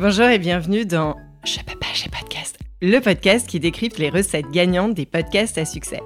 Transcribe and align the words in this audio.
Bonjour 0.00 0.26
et 0.26 0.38
bienvenue 0.38 0.86
dans 0.86 1.16
Je 1.44 1.58
peux 1.58 1.76
pas, 1.76 1.88
podcast, 2.16 2.56
le 2.80 3.00
podcast 3.00 3.48
qui 3.48 3.58
décrypte 3.58 3.98
les 3.98 4.10
recettes 4.10 4.48
gagnantes 4.52 4.94
des 4.94 5.06
podcasts 5.06 5.58
à 5.58 5.64
succès. 5.64 5.98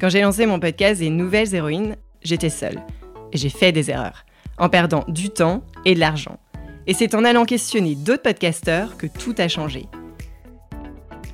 Quand 0.00 0.08
j'ai 0.08 0.22
lancé 0.22 0.46
mon 0.46 0.58
podcast 0.58 1.00
des 1.00 1.10
nouvelles 1.10 1.54
héroïnes, 1.54 1.96
j'étais 2.22 2.48
seule 2.48 2.80
et 3.34 3.36
j'ai 3.36 3.50
fait 3.50 3.70
des 3.70 3.90
erreurs, 3.90 4.24
en 4.56 4.70
perdant 4.70 5.04
du 5.08 5.28
temps 5.28 5.62
et 5.84 5.94
de 5.94 6.00
l'argent. 6.00 6.40
Et 6.86 6.94
c'est 6.94 7.14
en 7.14 7.26
allant 7.26 7.44
questionner 7.44 7.96
d'autres 7.96 8.22
podcasteurs 8.22 8.96
que 8.96 9.06
tout 9.06 9.34
a 9.36 9.48
changé. 9.48 9.84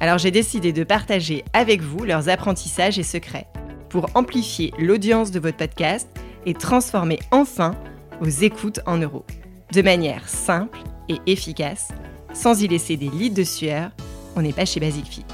Alors 0.01 0.19
j'ai 0.19 0.33
décidé 0.33 0.73
de 0.73 0.83
partager 0.83 1.45
avec 1.53 1.81
vous 1.81 2.05
leurs 2.05 2.29
apprentissages 2.29 2.99
et 2.99 3.05
secrets 3.05 3.47
pour 3.89 4.11
amplifier 4.17 4.73
l'audience 4.81 5.31
de 5.31 5.39
votre 5.39 5.59
podcast 5.59 6.09
et 6.45 6.55
transformer 6.55 7.21
enfin 7.31 7.77
vos 8.21 8.31
écoutes 8.31 8.81
en 8.85 8.99
euros. 8.99 9.25
De 9.73 9.81
manière 9.81 10.29
simple 10.29 10.81
efficace, 11.27 11.89
sans 12.33 12.63
y 12.63 12.69
laisser 12.69 12.97
des 12.97 13.09
litres 13.09 13.37
de 13.37 13.45
sueur, 13.45 13.91
on 14.37 14.43
n'est 14.43 14.53
pas 14.53 14.65
chez 14.65 14.81
Basic 14.81 15.07
Fit. 15.07 15.25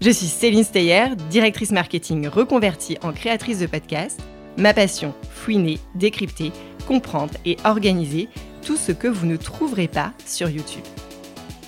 Je 0.00 0.10
suis 0.10 0.26
Céline 0.26 0.64
Steyer, 0.64 1.16
directrice 1.30 1.70
marketing 1.70 2.28
reconvertie 2.28 2.98
en 3.02 3.12
créatrice 3.12 3.60
de 3.60 3.66
podcast. 3.66 4.20
Ma 4.58 4.74
passion, 4.74 5.14
fouiner, 5.30 5.78
décrypter, 5.94 6.52
comprendre 6.86 7.34
et 7.44 7.56
organiser 7.64 8.28
tout 8.64 8.76
ce 8.76 8.92
que 8.92 9.08
vous 9.08 9.26
ne 9.26 9.36
trouverez 9.36 9.88
pas 9.88 10.12
sur 10.24 10.50
YouTube. 10.50 10.84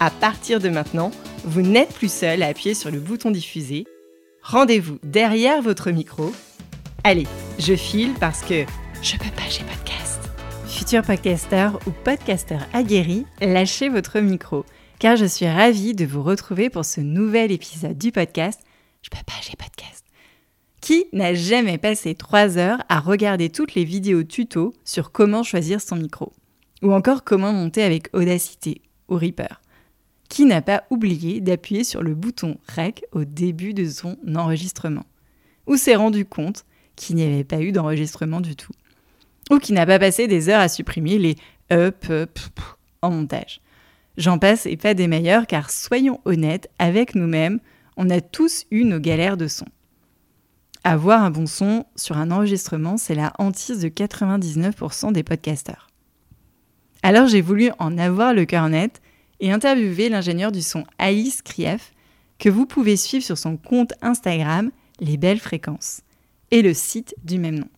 À 0.00 0.10
partir 0.10 0.60
de 0.60 0.68
maintenant, 0.68 1.10
vous 1.44 1.62
n'êtes 1.62 1.92
plus 1.94 2.12
seul 2.12 2.42
à 2.42 2.48
appuyer 2.48 2.74
sur 2.74 2.90
le 2.90 3.00
bouton 3.00 3.30
diffuser. 3.30 3.84
Rendez-vous 4.42 4.98
derrière 5.02 5.62
votre 5.62 5.90
micro. 5.90 6.32
Allez, 7.04 7.26
je 7.58 7.74
file 7.74 8.14
parce 8.20 8.42
que 8.42 8.64
je 9.02 9.12
peux 9.12 9.30
pas, 9.36 9.48
j'ai 9.48 9.64
podcast. 9.64 9.87
Futur 10.88 11.02
podcaster 11.02 11.68
ou 11.86 11.90
podcaster 11.90 12.56
aguerri, 12.72 13.26
lâchez 13.42 13.90
votre 13.90 14.20
micro, 14.20 14.64
car 14.98 15.16
je 15.16 15.26
suis 15.26 15.46
ravie 15.46 15.92
de 15.92 16.06
vous 16.06 16.22
retrouver 16.22 16.70
pour 16.70 16.86
ce 16.86 17.02
nouvel 17.02 17.52
épisode 17.52 17.98
du 17.98 18.10
podcast 18.10 18.58
Je 19.02 19.10
peux 19.10 19.22
pas, 19.26 19.34
j'ai 19.42 19.54
podcast. 19.54 20.02
Qui 20.80 21.04
n'a 21.12 21.34
jamais 21.34 21.76
passé 21.76 22.14
trois 22.14 22.56
heures 22.56 22.82
à 22.88 23.00
regarder 23.00 23.50
toutes 23.50 23.74
les 23.74 23.84
vidéos 23.84 24.22
tuto 24.22 24.72
sur 24.82 25.12
comment 25.12 25.42
choisir 25.42 25.82
son 25.82 25.96
micro. 25.96 26.32
Ou 26.80 26.94
encore 26.94 27.22
comment 27.22 27.52
monter 27.52 27.82
avec 27.82 28.08
Audacity 28.14 28.80
ou 29.10 29.16
Reaper. 29.16 29.60
Qui 30.30 30.46
n'a 30.46 30.62
pas 30.62 30.84
oublié 30.88 31.42
d'appuyer 31.42 31.84
sur 31.84 32.02
le 32.02 32.14
bouton 32.14 32.56
REC 32.74 33.04
au 33.12 33.24
début 33.26 33.74
de 33.74 33.86
son 33.86 34.16
enregistrement. 34.34 35.04
Ou 35.66 35.76
s'est 35.76 35.96
rendu 35.96 36.24
compte 36.24 36.64
qu'il 36.96 37.16
n'y 37.16 37.24
avait 37.24 37.44
pas 37.44 37.60
eu 37.60 37.72
d'enregistrement 37.72 38.40
du 38.40 38.56
tout 38.56 38.72
ou 39.50 39.58
qui 39.58 39.72
n'a 39.72 39.86
pas 39.86 39.98
passé 39.98 40.26
des 40.26 40.48
heures 40.48 40.60
à 40.60 40.68
supprimer 40.68 41.18
les 41.18 41.36
up, 41.72 42.04
up 42.10 42.38
en 43.02 43.10
montage. 43.10 43.60
J'en 44.16 44.38
passe 44.38 44.66
et 44.66 44.76
pas 44.76 44.94
des 44.94 45.06
meilleurs 45.06 45.46
car 45.46 45.70
soyons 45.70 46.20
honnêtes 46.24 46.68
avec 46.78 47.14
nous-mêmes, 47.14 47.60
on 47.96 48.10
a 48.10 48.20
tous 48.20 48.64
eu 48.70 48.84
nos 48.84 49.00
galères 49.00 49.36
de 49.36 49.46
son. 49.46 49.66
Avoir 50.84 51.22
un 51.22 51.30
bon 51.30 51.46
son 51.46 51.84
sur 51.96 52.16
un 52.16 52.30
enregistrement, 52.30 52.96
c'est 52.96 53.14
la 53.14 53.32
hantise 53.38 53.80
de 53.80 53.88
99% 53.88 55.12
des 55.12 55.22
podcasteurs. 55.22 55.88
Alors 57.02 57.26
j'ai 57.26 57.40
voulu 57.40 57.70
en 57.78 57.96
avoir 57.98 58.34
le 58.34 58.44
cœur 58.44 58.68
net 58.68 59.00
et 59.40 59.52
interviewer 59.52 60.08
l'ingénieur 60.08 60.52
du 60.52 60.62
son 60.62 60.84
Alice 60.98 61.42
Krief, 61.42 61.92
que 62.38 62.48
vous 62.48 62.66
pouvez 62.66 62.96
suivre 62.96 63.24
sur 63.24 63.38
son 63.38 63.56
compte 63.56 63.92
Instagram 64.02 64.70
Les 65.00 65.16
Belles 65.16 65.40
Fréquences, 65.40 66.02
et 66.50 66.62
le 66.62 66.74
site 66.74 67.14
du 67.24 67.38
même 67.38 67.60
nom. 67.60 67.68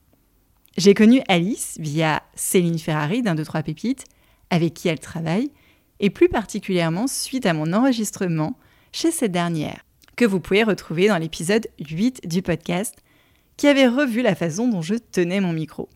J'ai 0.77 0.95
connu 0.95 1.21
Alice 1.29 1.77
via 1.81 2.23
Céline 2.35 2.79
Ferrari 2.79 3.23
d'un 3.23 3.35
2-3 3.35 3.65
Pépites, 3.65 4.05
avec 4.51 4.75
qui 4.75 4.89
elle 4.89 5.01
travaille, 5.01 5.51
et 5.99 6.11
plus 6.11 6.29
particulièrement 6.29 7.07
suite 7.07 7.45
à 7.45 7.53
mon 7.53 7.73
enregistrement 7.73 8.57
chez 8.93 9.11
cette 9.11 9.33
dernière, 9.33 9.85
que 10.17 10.25
vous 10.25 10.41
pouvez 10.41 10.63
retrouver 10.63 11.09
dans 11.09 11.19
l'épisode 11.19 11.67
8 11.81 12.27
du 12.27 12.41
podcast, 12.41 12.95
qui 13.57 13.67
avait 13.67 13.89
revu 13.89 14.23
la 14.23 14.35
façon 14.35 14.69
dont 14.69 14.81
je 14.81 14.95
tenais 14.95 15.41
mon 15.41 15.53
micro. 15.53 15.89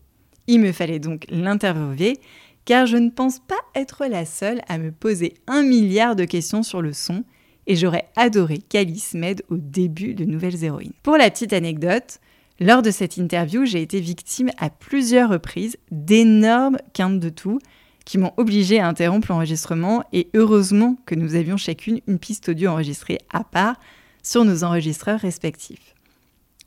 Il 0.47 0.59
me 0.59 0.71
fallait 0.71 0.99
donc 0.99 1.25
l'interviewer, 1.29 2.19
car 2.65 2.85
je 2.85 2.97
ne 2.97 3.09
pense 3.09 3.39
pas 3.39 3.55
être 3.75 4.05
la 4.05 4.25
seule 4.25 4.61
à 4.67 4.77
me 4.77 4.91
poser 4.91 5.35
un 5.47 5.63
milliard 5.63 6.15
de 6.15 6.25
questions 6.25 6.63
sur 6.63 6.81
le 6.81 6.93
son, 6.93 7.23
et 7.65 7.75
j'aurais 7.75 8.09
adoré 8.15 8.59
qu'Alice 8.59 9.13
m'aide 9.13 9.43
au 9.49 9.57
début 9.57 10.13
de 10.13 10.25
Nouvelles 10.25 10.63
Héroïnes. 10.63 10.93
Pour 11.01 11.17
la 11.17 11.31
petite 11.31 11.53
anecdote, 11.53 12.19
lors 12.59 12.81
de 12.81 12.91
cette 12.91 13.17
interview, 13.17 13.65
j'ai 13.65 13.81
été 13.81 13.99
victime 13.99 14.49
à 14.57 14.69
plusieurs 14.69 15.29
reprises 15.29 15.77
d'énormes 15.91 16.77
quintes 16.93 17.19
de 17.19 17.29
tout 17.29 17.59
qui 18.05 18.17
m'ont 18.17 18.33
obligé 18.37 18.79
à 18.79 18.87
interrompre 18.87 19.31
l'enregistrement 19.31 20.03
et 20.13 20.29
heureusement 20.35 20.95
que 21.05 21.15
nous 21.15 21.35
avions 21.35 21.57
chacune 21.57 21.99
une 22.07 22.19
piste 22.19 22.49
audio 22.49 22.69
enregistrée 22.69 23.17
à 23.33 23.43
part 23.43 23.79
sur 24.23 24.45
nos 24.45 24.63
enregistreurs 24.63 25.19
respectifs. 25.19 25.95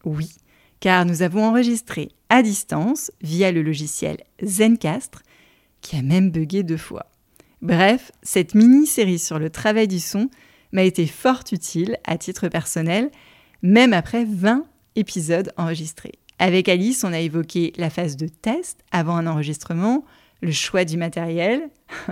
Oui, 0.05 0.31
car 0.81 1.05
nous 1.07 1.23
avons 1.23 1.45
enregistré 1.45 2.11
à 2.29 2.43
distance 2.43 3.11
via 3.23 3.51
le 3.51 3.63
logiciel 3.63 4.19
Zencastre 4.45 5.23
qui 5.81 5.97
a 5.97 6.03
même 6.03 6.31
bugué 6.31 6.65
deux 6.65 6.77
fois. 6.77 7.07
Bref, 7.63 8.13
cette 8.23 8.55
mini-série 8.55 9.19
sur 9.19 9.39
le 9.39 9.51
travail 9.51 9.89
du 9.89 10.01
son 10.01 10.29
m'a 10.73 10.83
été 10.83 11.07
fort 11.07 11.43
utile 11.51 11.97
à 12.05 12.19
titre 12.19 12.49
personnel, 12.49 13.11
même 13.63 13.93
après 13.93 14.25
20 14.25 14.65
épisode 14.99 15.53
enregistré. 15.57 16.13
Avec 16.39 16.69
Alice, 16.69 17.05
on 17.05 17.13
a 17.13 17.21
évoqué 17.21 17.73
la 17.77 17.91
phase 17.91 18.17
de 18.17 18.29
test 18.29 18.81
avant 18.91 19.17
un 19.17 19.27
enregistrement, 19.27 20.05
le 20.41 20.53
choix 20.53 20.85
du 20.85 20.97
matériel, 20.97 21.69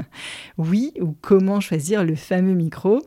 oui, 0.59 0.93
ou 1.01 1.15
comment 1.21 1.61
choisir 1.61 2.05
le 2.05 2.17
fameux 2.17 2.55
micro, 2.55 3.03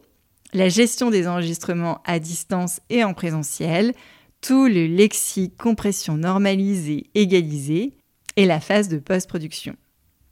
la 0.54 0.70
gestion 0.70 1.10
des 1.10 1.28
enregistrements 1.28 2.02
à 2.06 2.20
distance 2.20 2.80
et 2.90 3.04
en 3.04 3.14
présentiel, 3.14 3.94
tout 4.42 4.68
le 4.68 4.88
lexique, 4.88 5.58
compression 5.58 6.18
normalisée, 6.18 7.10
égalisée, 7.16 7.94
et 8.36 8.46
la 8.46 8.62
phase 8.62 8.88
de 8.88 8.98
post-production. 8.98 9.76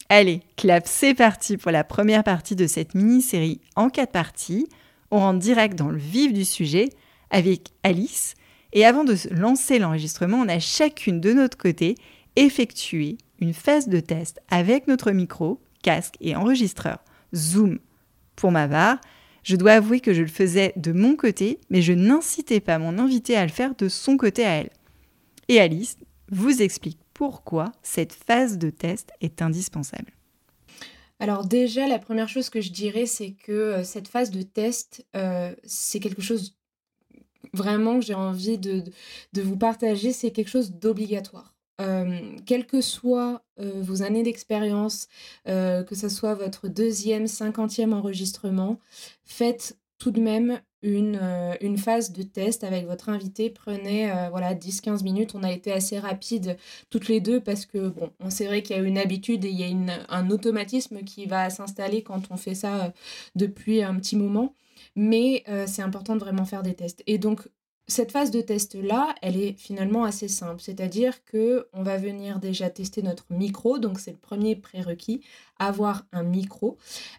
Allez, 0.08 0.42
clap, 0.56 0.88
c'est 0.88 1.14
parti 1.14 1.58
pour 1.58 1.72
la 1.72 1.84
première 1.84 2.24
partie 2.24 2.56
de 2.56 2.66
cette 2.66 2.96
mini-série 2.96 3.60
en 3.76 3.90
quatre 3.90 4.14
parties. 4.14 4.68
On 5.12 5.20
rentre 5.20 5.40
direct 5.40 5.78
dans 5.78 5.90
le 5.90 5.98
vif 5.98 6.32
du 6.32 6.46
sujet 6.46 6.88
avec 7.30 7.72
Alice, 7.84 8.36
et 8.78 8.86
avant 8.86 9.04
de 9.04 9.16
lancer 9.32 9.80
l'enregistrement, 9.80 10.38
on 10.38 10.48
a 10.48 10.60
chacune 10.60 11.20
de 11.20 11.34
notre 11.34 11.58
côté 11.58 11.96
effectué 12.36 13.18
une 13.40 13.56
phase 13.56 13.88
de 13.88 14.00
test 14.00 14.40
avec 14.50 14.88
notre 14.88 15.10
micro, 15.10 15.60
casque 15.82 16.14
et 16.22 16.36
enregistreur 16.36 17.00
Zoom. 17.34 17.80
Pour 18.36 18.52
ma 18.52 18.68
part, 18.68 19.02
je 19.42 19.56
dois 19.56 19.72
avouer 19.72 20.00
que 20.00 20.14
je 20.14 20.22
le 20.22 20.28
faisais 20.28 20.74
de 20.76 20.92
mon 20.92 21.16
côté, 21.16 21.60
mais 21.72 21.82
je 21.82 21.92
n'incitais 21.92 22.60
pas 22.60 22.78
mon 22.78 23.00
invité 23.00 23.36
à 23.36 23.48
le 23.48 23.52
faire 23.52 23.74
de 23.74 23.90
son 23.90 24.16
côté 24.16 24.46
à 24.46 24.58
elle. 24.58 24.70
Et 25.48 25.60
Alice 25.60 25.98
vous 26.30 26.62
explique 26.62 27.00
pourquoi 27.16 27.72
cette 27.82 28.14
phase 28.14 28.60
de 28.60 28.70
test 28.70 29.10
est 29.22 29.42
indispensable. 29.42 30.12
Alors 31.20 31.48
déjà, 31.48 31.88
la 31.88 31.98
première 31.98 32.30
chose 32.30 32.52
que 32.52 32.62
je 32.62 32.72
dirais, 32.72 33.08
c'est 33.08 33.32
que 33.32 33.52
euh, 33.52 33.84
cette 33.84 34.08
phase 34.08 34.30
de 34.30 34.44
test, 34.44 35.04
euh, 35.16 35.56
c'est 35.64 36.00
quelque 36.00 36.22
chose 36.22 36.57
vraiment 37.54 38.02
j'ai 38.02 38.14
envie 38.14 38.58
de, 38.58 38.84
de, 39.34 39.42
vous 39.42 39.58
partager, 39.58 40.12
c'est 40.14 40.32
quelque 40.32 40.50
chose 40.50 40.72
d'obligatoire. 40.72 41.54
Euh, 41.80 42.36
quelles 42.46 42.66
que 42.66 42.82
soient 42.82 43.44
euh, 43.60 43.82
vos 43.82 44.02
années 44.02 44.24
d'expérience, 44.24 45.08
euh, 45.48 45.84
que 45.84 45.94
ce 45.94 46.10
soit 46.10 46.34
votre 46.34 46.68
deuxième, 46.68 47.28
cinquantième 47.28 47.94
enregistrement, 47.94 48.80
faites 49.26 49.78
tout 50.00 50.12
de 50.12 50.20
même 50.20 50.60
une, 50.84 51.20
une 51.60 51.78
phase 51.78 52.12
de 52.14 52.22
test 52.22 52.64
avec 52.64 52.86
votre 52.86 53.10
invité. 53.10 53.50
Prenez 53.50 54.12
voilà 54.30 54.54
10-15 54.54 55.04
minutes. 55.04 55.34
On 55.34 55.42
a 55.42 55.52
été 55.52 55.72
assez 55.72 55.98
rapide 55.98 56.56
toutes 56.92 57.08
les 57.08 57.20
deux 57.20 57.42
parce 57.42 57.66
que 57.66 57.90
bon, 57.90 58.12
on 58.20 58.30
sait 58.30 58.46
vrai 58.46 58.62
qu'il 58.62 58.76
y 58.78 58.80
a 58.80 58.84
une 58.84 59.00
habitude 59.00 59.44
et 59.44 59.50
il 59.50 59.60
y 59.60 59.64
a 59.64 59.68
une, 59.68 59.92
un 60.08 60.30
automatisme 60.30 61.00
qui 61.04 61.26
va 61.26 61.50
s'installer 61.50 62.04
quand 62.04 62.22
on 62.30 62.38
fait 62.38 62.54
ça 62.54 62.94
depuis 63.36 63.82
un 63.82 63.96
petit 63.96 64.16
moment 64.16 64.54
mais 64.98 65.44
euh, 65.48 65.66
c'est 65.68 65.84
important 65.84 66.16
de 66.16 66.20
vraiment 66.20 66.44
faire 66.44 66.64
des 66.64 66.74
tests. 66.74 67.04
Et 67.06 67.20
donc, 67.20 67.48
cette 67.88 68.12
phase 68.12 68.32
de 68.32 68.42
test-là, 68.42 69.16
elle 69.22 69.38
est 69.38 69.54
finalement 69.54 70.04
assez 70.04 70.28
simple, 70.28 70.60
c'est-à-dire 70.60 71.24
que 71.24 71.70
on 71.72 71.84
va 71.84 71.98
venir 71.98 72.40
déjà 72.40 72.70
tester 72.70 73.04
notre 73.04 73.26
micro, 73.30 73.78
donc 73.78 74.00
c'est 74.00 74.12
le 74.12 74.18
premier 74.18 74.56
prérequis, 74.56 75.22
avoir 75.60 76.04
un 76.12 76.24
micro. 76.24 76.78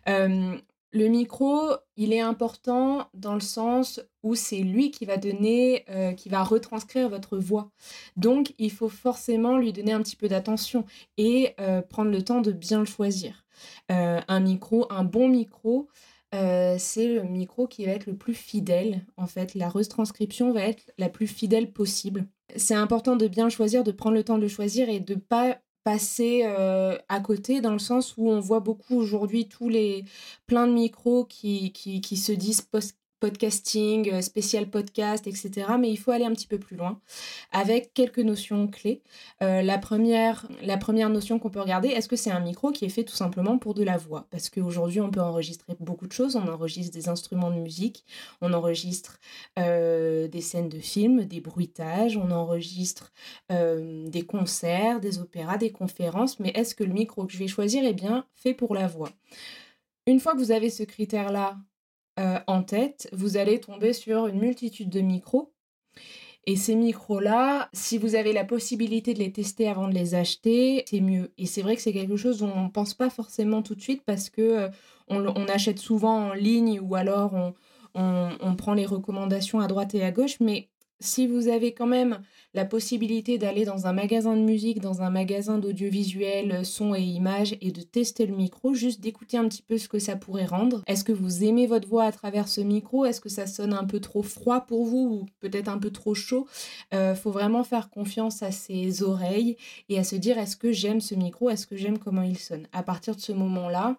Euh, 0.09 0.57
le 0.91 1.07
micro, 1.07 1.71
il 1.97 2.13
est 2.13 2.21
important 2.21 3.09
dans 3.15 3.35
le 3.35 3.41
sens 3.41 4.01
où 4.25 4.35
c'est 4.35 4.59
lui 4.59 4.91
qui 4.91 5.05
va 5.05 5.17
donner, 5.17 5.85
euh, 5.89 6.13
qui 6.13 6.29
va 6.29 6.43
retranscrire 6.43 7.09
votre 7.09 7.39
voix. 7.39 7.71
Donc, 8.17 8.55
il 8.59 8.73
faut 8.73 8.89
forcément 8.89 9.57
lui 9.57 9.73
donner 9.73 9.93
un 9.93 10.03
petit 10.03 10.17
peu 10.17 10.29
d'attention 10.29 10.85
et 11.17 11.55
prendre 11.89 12.11
le 12.11 12.23
temps 12.23 12.41
de 12.41 12.53
bien 12.53 12.81
le 12.81 12.87
choisir. 12.87 13.45
un 13.89 14.41
micro, 14.41 14.87
un 14.91 15.05
bon 15.05 15.29
micro, 15.29 15.89
euh, 16.35 16.77
c'est 16.79 17.09
le 17.09 17.23
micro 17.23 17.67
qui 17.67 17.87
va 17.87 17.93
être 17.93 18.07
le 18.07 18.17
plus 18.17 18.35
fidèle. 18.35 19.05
En 19.17 19.27
fait, 19.27 19.55
la 19.55 19.69
retranscription 19.69 20.53
va 20.53 20.63
être 20.63 20.91
la 20.99 21.09
plus 21.09 21.27
fidèle 21.27 21.73
possible. 21.73 22.27
C'est 22.57 22.75
important 22.75 23.17
de 23.17 23.29
bien 23.29 23.49
choisir, 23.49 23.85
de 23.85 23.93
prendre 23.93 24.17
le 24.17 24.25
temps 24.25 24.37
de 24.37 24.43
le 24.43 24.49
choisir 24.49 24.89
et 24.89 25.01
de 25.01 25.15
pas 25.15 25.59
passer 25.85 26.43
à 26.45 27.21
côté 27.21 27.63
dans 27.63 27.73
le 27.73 27.79
sens 27.79 28.15
où 28.19 28.29
on 28.29 28.41
voit 28.41 28.61
beaucoup 28.61 28.97
aujourd'hui 28.97 29.49
tous 29.49 29.71
les 29.71 30.05
plein 30.47 30.67
de 30.67 30.73
micros 30.73 31.25
qui, 31.25 31.73
qui, 31.73 32.03
qui 32.03 32.17
se 32.19 32.33
disent 32.33 32.61
post 32.61 32.99
podcasting, 33.21 34.13
euh, 34.13 34.21
spécial 34.21 34.69
podcast, 34.69 35.27
etc. 35.27 35.67
Mais 35.79 35.91
il 35.91 35.97
faut 35.97 36.11
aller 36.11 36.25
un 36.25 36.33
petit 36.33 36.47
peu 36.47 36.59
plus 36.59 36.77
loin 36.77 37.01
avec 37.53 37.93
quelques 37.95 38.19
notions 38.19 38.69
clés. 38.69 39.03
Euh, 39.43 39.63
la, 39.63 39.79
première, 39.79 40.47
notion 41.11 41.39
qu'on 41.39 41.51
peut 41.51 41.61
regarder, 41.61 41.89
est-ce 41.89 42.09
que 42.09 42.17
c'est 42.17 42.31
un 42.31 42.41
micro 42.41 42.71
qui 42.73 42.85
est 42.85 42.91
fait 42.91 43.05
tout 43.05 43.15
simplement 43.15 43.59
pour 43.59 43.75
de 43.75 43.83
la 43.83 43.97
voix? 43.97 44.27
Parce 44.31 44.51
qu'aujourd'hui, 44.51 45.01
on 45.01 45.11
peut 45.11 45.21
enregistrer 45.21 45.75
beaucoup 45.81 46.07
de 46.07 46.13
choses. 46.13 46.37
On 46.37 46.49
enregistre 46.49 46.93
des 46.93 47.09
instruments 47.09 47.51
de 47.51 47.61
musique, 47.61 48.05
on 48.41 48.53
enregistre 48.53 49.19
euh, 49.59 50.29
des 50.29 50.41
scènes 50.41 50.69
de 50.69 50.79
films, 50.79 51.25
des 51.25 51.41
bruitages, 51.41 52.17
on 52.17 52.31
enregistre 52.31 53.13
des 53.51 54.25
concerts, 54.27 55.01
des 55.01 55.19
opéras, 55.19 55.59
des 55.59 55.73
conférences. 55.73 56.41
Mais 56.41 56.51
est-ce 56.51 56.75
que 56.75 56.85
le 56.85 56.93
micro 56.93 57.25
que 57.27 57.33
je 57.33 57.39
vais 57.39 57.49
choisir 57.49 57.85
est 57.85 57.95
bien 57.95 58.27
fait 58.35 58.55
pour 58.55 58.75
la 58.75 58.87
voix? 58.87 59.11
Une 60.07 60.21
fois 60.21 60.33
que 60.33 60.39
vous 60.39 60.53
avez 60.53 60.71
ce 60.71 60.83
critère-là 60.85 61.59
euh, 62.19 62.39
en 62.47 62.63
tête, 62.63 63.09
vous 63.13 63.37
allez 63.37 63.61
tomber 63.61 63.93
sur 63.93 64.27
une 64.27 64.39
multitude 64.39 64.91
de 64.91 65.01
micros. 65.01 65.53
Et 66.47 66.57
ces 66.57 66.75
micros-là, 66.75 67.69
si 67.75 67.99
vous 67.99 68.15
avez 68.15 68.33
la 68.33 68.45
possibilité 68.45 69.13
de 69.13 69.19
les 69.19 69.33
tester 69.33 69.69
avant 69.69 69.87
de 69.87 69.95
les 69.95 70.15
acheter, 70.15 70.85
c'est 70.89 71.01
mieux. 71.01 71.33
Et 71.37 71.47
c'est 71.47 71.63
vrai 71.63 71.77
que 71.77 71.83
c'est 71.83 71.93
quelque 71.93 72.17
chose 72.17 72.39
dont 72.39 72.51
on 72.55 72.65
ne 72.65 72.71
pense 72.71 72.95
pas 72.95 73.11
forcément 73.11 73.63
tout 73.63 73.75
de 73.75 73.83
suite 73.83 74.03
parce 74.07 74.31
que 74.31 74.41
euh, 74.41 74.69
on, 75.09 75.47
achète 75.49 75.79
souvent 75.79 76.29
en 76.29 76.33
ligne 76.33 76.81
ou 76.81 76.95
alors 76.95 77.35
on, 77.95 78.31
on, 78.41 78.57
prend 78.57 78.73
les 78.73 78.87
recommandations 78.87 79.61
à 79.61 79.67
droite 79.67 79.95
et 79.95 80.03
à 80.03 80.11
gauche. 80.11 80.41
Mais 80.41 80.71
si 81.01 81.27
vous 81.27 81.49
avez 81.49 81.73
quand 81.73 81.87
même 81.87 82.21
la 82.55 82.65
possibilité 82.65 83.39
d'aller 83.39 83.65
dans 83.65 83.87
un 83.87 83.93
magasin 83.93 84.37
de 84.37 84.43
musique, 84.43 84.81
dans 84.81 85.03
un 85.03 85.11
magasin 85.11 85.59
d'audiovisuel, 85.59 86.53
euh, 86.53 86.65
son 86.65 86.95
et 86.95 87.03
images, 87.03 87.57
et 87.61 87.71
de 87.71 87.83
tester 87.83 88.27
le 88.27 88.35
micro, 88.35 88.75
juste 88.75 89.01
d'écouter 89.01 89.37
un 89.37 89.49
petit 89.49 89.63
peu 89.63 89.79
ce 89.79 89.89
que 89.89 89.99
ça 89.99 90.17
pourrait 90.17 90.47
rendre. 90.47 90.83
Est-ce 90.87 91.05
que 91.05 91.13
vous 91.13 91.45
aimez 91.45 91.67
votre 91.67 91.89
voix 91.89 92.05
à 92.05 92.13
travers 92.13 92.49
ce 92.49 92.61
micro? 92.61 93.05
Est-ce 93.05 93.21
que 93.21 93.29
ça 93.29 93.47
sonne 93.47 93.73
un 93.73 93.85
peu 93.85 94.01
trop 94.01 94.23
froid 94.23 94.63
pour 94.63 94.85
vous 94.85 95.21
ou 95.23 95.27
peut-être 95.41 95.69
un 95.69 95.79
peu 95.79 95.91
trop 95.91 96.15
chaud? 96.15 96.47
Euh, 96.95 97.15
Faut 97.15 97.31
vraiment 97.31 97.65
faire 97.65 97.91
confiance 97.91 98.43
à 98.43 98.51
ses 98.51 99.03
oreilles 99.03 99.57
et 99.89 99.99
à 99.99 100.05
se 100.05 100.17
dire 100.17 100.39
est-ce 100.39 100.57
que 100.57 100.73
j'aime 100.73 101.01
ce 101.01 101.15
micro? 101.15 101.51
Est-ce 101.51 101.67
que 101.67 101.77
j'aime 101.77 101.99
comment 101.99 102.23
il 102.23 102.39
sonne? 102.39 102.67
À 102.73 102.83
partir 102.83 103.15
de 103.15 103.21
ce 103.21 103.33
moment-là, 103.33 103.99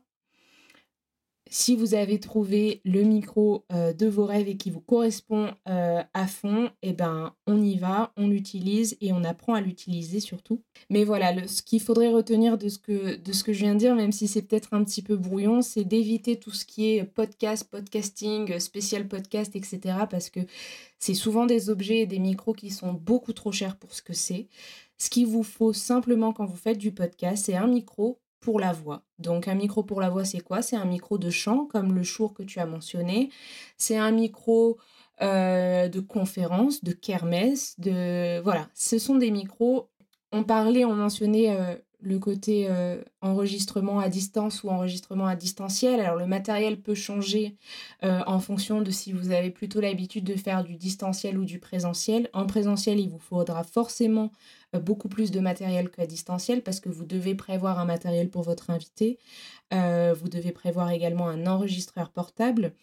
si 1.49 1.75
vous 1.75 1.95
avez 1.95 2.19
trouvé 2.19 2.81
le 2.85 3.01
micro 3.01 3.65
euh, 3.71 3.91
de 3.91 4.07
vos 4.07 4.25
rêves 4.25 4.47
et 4.47 4.55
qui 4.55 4.69
vous 4.69 4.81
correspond 4.81 5.51
euh, 5.67 6.03
à 6.13 6.27
fond, 6.27 6.69
eh 6.83 6.93
ben 6.93 7.33
on 7.47 7.61
y 7.61 7.75
va, 7.77 8.13
on 8.17 8.27
l'utilise 8.27 8.95
et 9.01 9.11
on 9.11 9.23
apprend 9.23 9.55
à 9.55 9.61
l'utiliser 9.61 10.19
surtout. 10.19 10.61
Mais 10.89 11.03
voilà, 11.03 11.47
ce 11.47 11.63
qu'il 11.63 11.81
faudrait 11.81 12.09
retenir 12.09 12.57
de 12.57 12.69
ce, 12.69 12.77
que, 12.77 13.15
de 13.15 13.33
ce 13.33 13.43
que 13.43 13.51
je 13.51 13.59
viens 13.59 13.73
de 13.73 13.79
dire, 13.79 13.95
même 13.95 14.11
si 14.11 14.27
c'est 14.27 14.43
peut-être 14.43 14.73
un 14.73 14.83
petit 14.83 15.01
peu 15.01 15.17
brouillon, 15.17 15.61
c'est 15.61 15.83
d'éviter 15.83 16.37
tout 16.37 16.51
ce 16.51 16.65
qui 16.65 16.91
est 16.91 17.03
podcast, 17.03 17.67
podcasting, 17.69 18.59
spécial 18.59 19.07
podcast, 19.07 19.55
etc. 19.55 19.79
Parce 20.09 20.29
que 20.29 20.41
c'est 20.99 21.15
souvent 21.15 21.45
des 21.45 21.69
objets 21.69 21.99
et 21.99 22.05
des 22.05 22.19
micros 22.19 22.53
qui 22.53 22.69
sont 22.69 22.93
beaucoup 22.93 23.33
trop 23.33 23.51
chers 23.51 23.75
pour 23.75 23.93
ce 23.93 24.01
que 24.01 24.13
c'est. 24.13 24.47
Ce 24.97 25.09
qu'il 25.09 25.27
vous 25.27 25.43
faut 25.43 25.73
simplement 25.73 26.33
quand 26.33 26.45
vous 26.45 26.57
faites 26.57 26.77
du 26.77 26.91
podcast, 26.91 27.45
c'est 27.45 27.55
un 27.55 27.67
micro 27.67 28.19
pour 28.41 28.59
la 28.59 28.71
voix. 28.73 29.03
Donc 29.17 29.47
un 29.47 29.55
micro 29.55 29.83
pour 29.83 30.01
la 30.01 30.09
voix, 30.09 30.25
c'est 30.25 30.39
quoi? 30.39 30.61
C'est 30.61 30.75
un 30.75 30.85
micro 30.85 31.17
de 31.17 31.29
chant, 31.29 31.65
comme 31.65 31.93
le 31.93 32.03
chour 32.03 32.33
que 32.33 32.43
tu 32.43 32.59
as 32.59 32.65
mentionné. 32.65 33.29
C'est 33.77 33.97
un 33.97 34.11
micro 34.11 34.77
euh, 35.21 35.89
de 35.89 35.99
conférence, 35.99 36.83
de 36.83 36.93
kermesse, 36.93 37.79
de... 37.79 38.39
Voilà, 38.41 38.69
ce 38.73 38.97
sont 38.97 39.15
des 39.15 39.31
micros. 39.31 39.89
On 40.31 40.43
parlait, 40.43 40.85
on 40.85 40.95
mentionnait 40.95 41.51
euh, 41.51 41.75
le 42.01 42.19
côté 42.19 42.67
euh, 42.69 43.01
enregistrement 43.21 43.99
à 43.99 44.09
distance 44.09 44.63
ou 44.63 44.69
enregistrement 44.69 45.27
à 45.27 45.35
distanciel. 45.35 45.99
Alors 45.99 46.15
le 46.15 46.27
matériel 46.27 46.79
peut 46.79 46.95
changer 46.95 47.55
en 48.01 48.39
fonction 48.39 48.81
de 48.81 48.91
si 48.91 49.11
vous 49.11 49.31
avez 49.31 49.49
plutôt 49.49 49.81
l'habitude 49.81 50.23
de 50.23 50.35
faire 50.35 50.63
du 50.63 50.75
distanciel 50.75 51.37
ou 51.37 51.45
du 51.45 51.59
présentiel. 51.59 52.29
En 52.33 52.45
présentiel, 52.45 52.99
il 52.99 53.09
vous 53.09 53.19
faudra 53.19 53.63
forcément 53.63 54.31
euh, 54.75 54.79
beaucoup 54.79 55.09
plus 55.09 55.31
de 55.31 55.39
matériel 55.39 55.89
qu'à 55.89 56.05
distanciel 56.05 56.61
parce 56.61 56.79
que 56.79 56.89
vous 56.89 57.05
devez 57.05 57.35
prévoir 57.35 57.79
un 57.79 57.85
matériel 57.85 58.29
pour 58.29 58.43
votre 58.43 58.69
invité. 58.69 59.17
Euh, 59.73 60.13
vous 60.19 60.29
devez 60.29 60.51
prévoir 60.51 60.91
également 60.91 61.27
un 61.27 61.47
enregistreur 61.47 62.09
portable. 62.09 62.73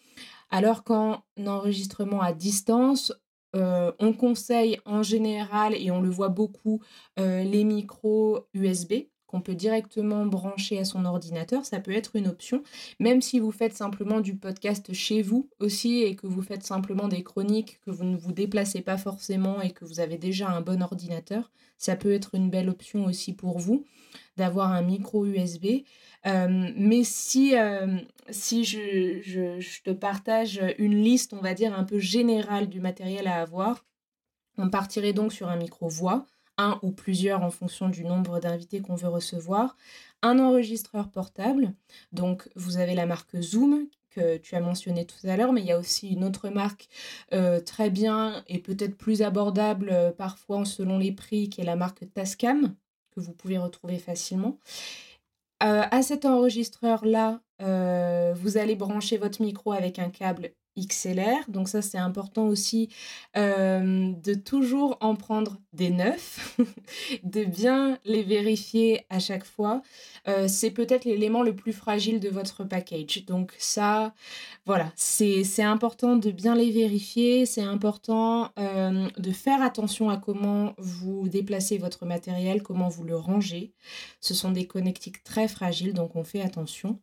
Alors 0.49 0.83
qu'en 0.83 1.23
enregistrement 1.45 2.21
à 2.21 2.33
distance, 2.33 3.13
euh, 3.55 3.91
on 3.99 4.13
conseille 4.13 4.79
en 4.85 5.03
général, 5.03 5.73
et 5.75 5.91
on 5.91 6.01
le 6.01 6.09
voit 6.09 6.29
beaucoup, 6.29 6.81
les 7.17 7.63
micros 7.63 8.47
USB 8.53 8.93
qu'on 9.27 9.41
peut 9.41 9.55
directement 9.55 10.25
brancher 10.25 10.79
à 10.79 10.85
son 10.85 11.05
ordinateur, 11.05 11.65
ça 11.65 11.79
peut 11.79 11.91
être 11.91 12.15
une 12.15 12.27
option, 12.27 12.63
même 12.99 13.21
si 13.21 13.39
vous 13.39 13.51
faites 13.51 13.73
simplement 13.75 14.21
du 14.21 14.35
podcast 14.35 14.93
chez 14.93 15.21
vous 15.21 15.49
aussi 15.59 16.01
et 16.03 16.15
que 16.15 16.27
vous 16.27 16.41
faites 16.41 16.63
simplement 16.63 17.07
des 17.07 17.23
chroniques, 17.23 17.79
que 17.85 17.91
vous 17.91 18.05
ne 18.05 18.17
vous 18.17 18.31
déplacez 18.31 18.81
pas 18.81 18.97
forcément 18.97 19.61
et 19.61 19.71
que 19.71 19.85
vous 19.85 19.99
avez 19.99 20.17
déjà 20.17 20.49
un 20.49 20.61
bon 20.61 20.81
ordinateur, 20.81 21.51
ça 21.77 21.95
peut 21.95 22.13
être 22.13 22.35
une 22.35 22.49
belle 22.49 22.69
option 22.69 23.05
aussi 23.05 23.33
pour 23.33 23.59
vous 23.59 23.85
d'avoir 24.37 24.71
un 24.71 24.81
micro 24.81 25.25
USB. 25.25 25.83
Euh, 26.25 26.71
mais 26.75 27.03
si, 27.03 27.55
euh, 27.55 27.97
je, 28.29 29.21
je 29.59 29.81
te 29.83 29.91
partage 29.91 30.61
une 30.77 31.03
liste, 31.03 31.33
on 31.33 31.41
va 31.41 31.53
dire, 31.53 31.77
un 31.77 31.83
peu 31.83 31.99
générale 31.99 32.69
du 32.69 32.79
matériel 32.79 33.27
à 33.27 33.41
avoir, 33.41 33.85
on 34.57 34.69
partirait 34.69 35.13
donc 35.13 35.33
sur 35.33 35.49
un 35.49 35.57
micro 35.57 35.87
voix 35.87 36.25
un 36.57 36.79
ou 36.81 36.91
plusieurs 36.91 37.43
en 37.43 37.51
fonction 37.51 37.89
du 37.89 38.03
nombre 38.03 38.39
d'invités 38.39 38.81
qu'on 38.81 38.95
veut 38.95 39.07
recevoir, 39.07 39.75
un 40.21 40.39
enregistreur 40.39 41.09
portable. 41.09 41.73
Donc 42.11 42.49
vous 42.55 42.77
avez 42.77 42.95
la 42.95 43.05
marque 43.05 43.39
Zoom 43.41 43.87
que 44.09 44.37
tu 44.37 44.55
as 44.55 44.61
mentionné 44.61 45.05
tout 45.05 45.27
à 45.27 45.37
l'heure, 45.37 45.53
mais 45.53 45.61
il 45.61 45.67
y 45.67 45.71
a 45.71 45.77
aussi 45.77 46.09
une 46.09 46.23
autre 46.23 46.49
marque 46.49 46.87
euh, 47.33 47.59
très 47.59 47.89
bien 47.89 48.43
et 48.47 48.57
peut-être 48.59 48.97
plus 48.97 49.21
abordable 49.21 49.89
euh, 49.91 50.11
parfois 50.11 50.65
selon 50.65 50.97
les 50.97 51.11
prix, 51.11 51.49
qui 51.49 51.61
est 51.61 51.65
la 51.65 51.75
marque 51.75 52.11
Tascam, 52.13 52.73
que 53.11 53.19
vous 53.19 53.33
pouvez 53.33 53.59
retrouver 53.59 53.99
facilement. 53.99 54.57
Euh, 55.63 55.83
à 55.89 56.01
cet 56.01 56.25
enregistreur-là, 56.25 57.41
vous 57.59 58.57
allez 58.57 58.75
brancher 58.75 59.17
votre 59.17 59.41
micro 59.41 59.71
avec 59.71 59.97
un 59.97 60.09
câble 60.09 60.51
XLR. 60.77 61.49
Donc 61.49 61.69
ça, 61.69 61.81
c'est 61.81 61.97
important 61.97 62.47
aussi 62.47 62.89
euh, 63.35 64.11
de 64.23 64.33
toujours 64.33 64.97
en 65.01 65.15
prendre 65.15 65.57
des 65.73 65.89
neufs, 65.89 66.57
de 67.23 67.43
bien 67.43 67.99
les 68.05 68.23
vérifier 68.23 69.05
à 69.09 69.19
chaque 69.19 69.45
fois. 69.45 69.81
Euh, 70.27 70.47
c'est 70.47 70.71
peut-être 70.71 71.05
l'élément 71.05 71.43
le 71.43 71.55
plus 71.55 71.73
fragile 71.73 72.19
de 72.19 72.29
votre 72.29 72.63
package. 72.63 73.25
Donc 73.25 73.53
ça, 73.57 74.13
voilà, 74.65 74.91
c'est 74.95 75.63
important 75.63 76.15
de 76.15 76.31
bien 76.31 76.55
les 76.55 76.71
vérifier. 76.71 77.45
C'est 77.45 77.63
important 77.63 78.51
euh, 78.59 79.07
de 79.17 79.31
faire 79.31 79.61
attention 79.61 80.09
à 80.09 80.17
comment 80.17 80.73
vous 80.77 81.27
déplacez 81.29 81.77
votre 81.77 82.05
matériel, 82.05 82.63
comment 82.63 82.89
vous 82.89 83.03
le 83.03 83.15
rangez. 83.15 83.73
Ce 84.21 84.33
sont 84.33 84.51
des 84.51 84.67
connectiques 84.67 85.23
très 85.23 85.47
fragiles, 85.47 85.93
donc 85.93 86.15
on 86.15 86.23
fait 86.23 86.41
attention. 86.41 86.99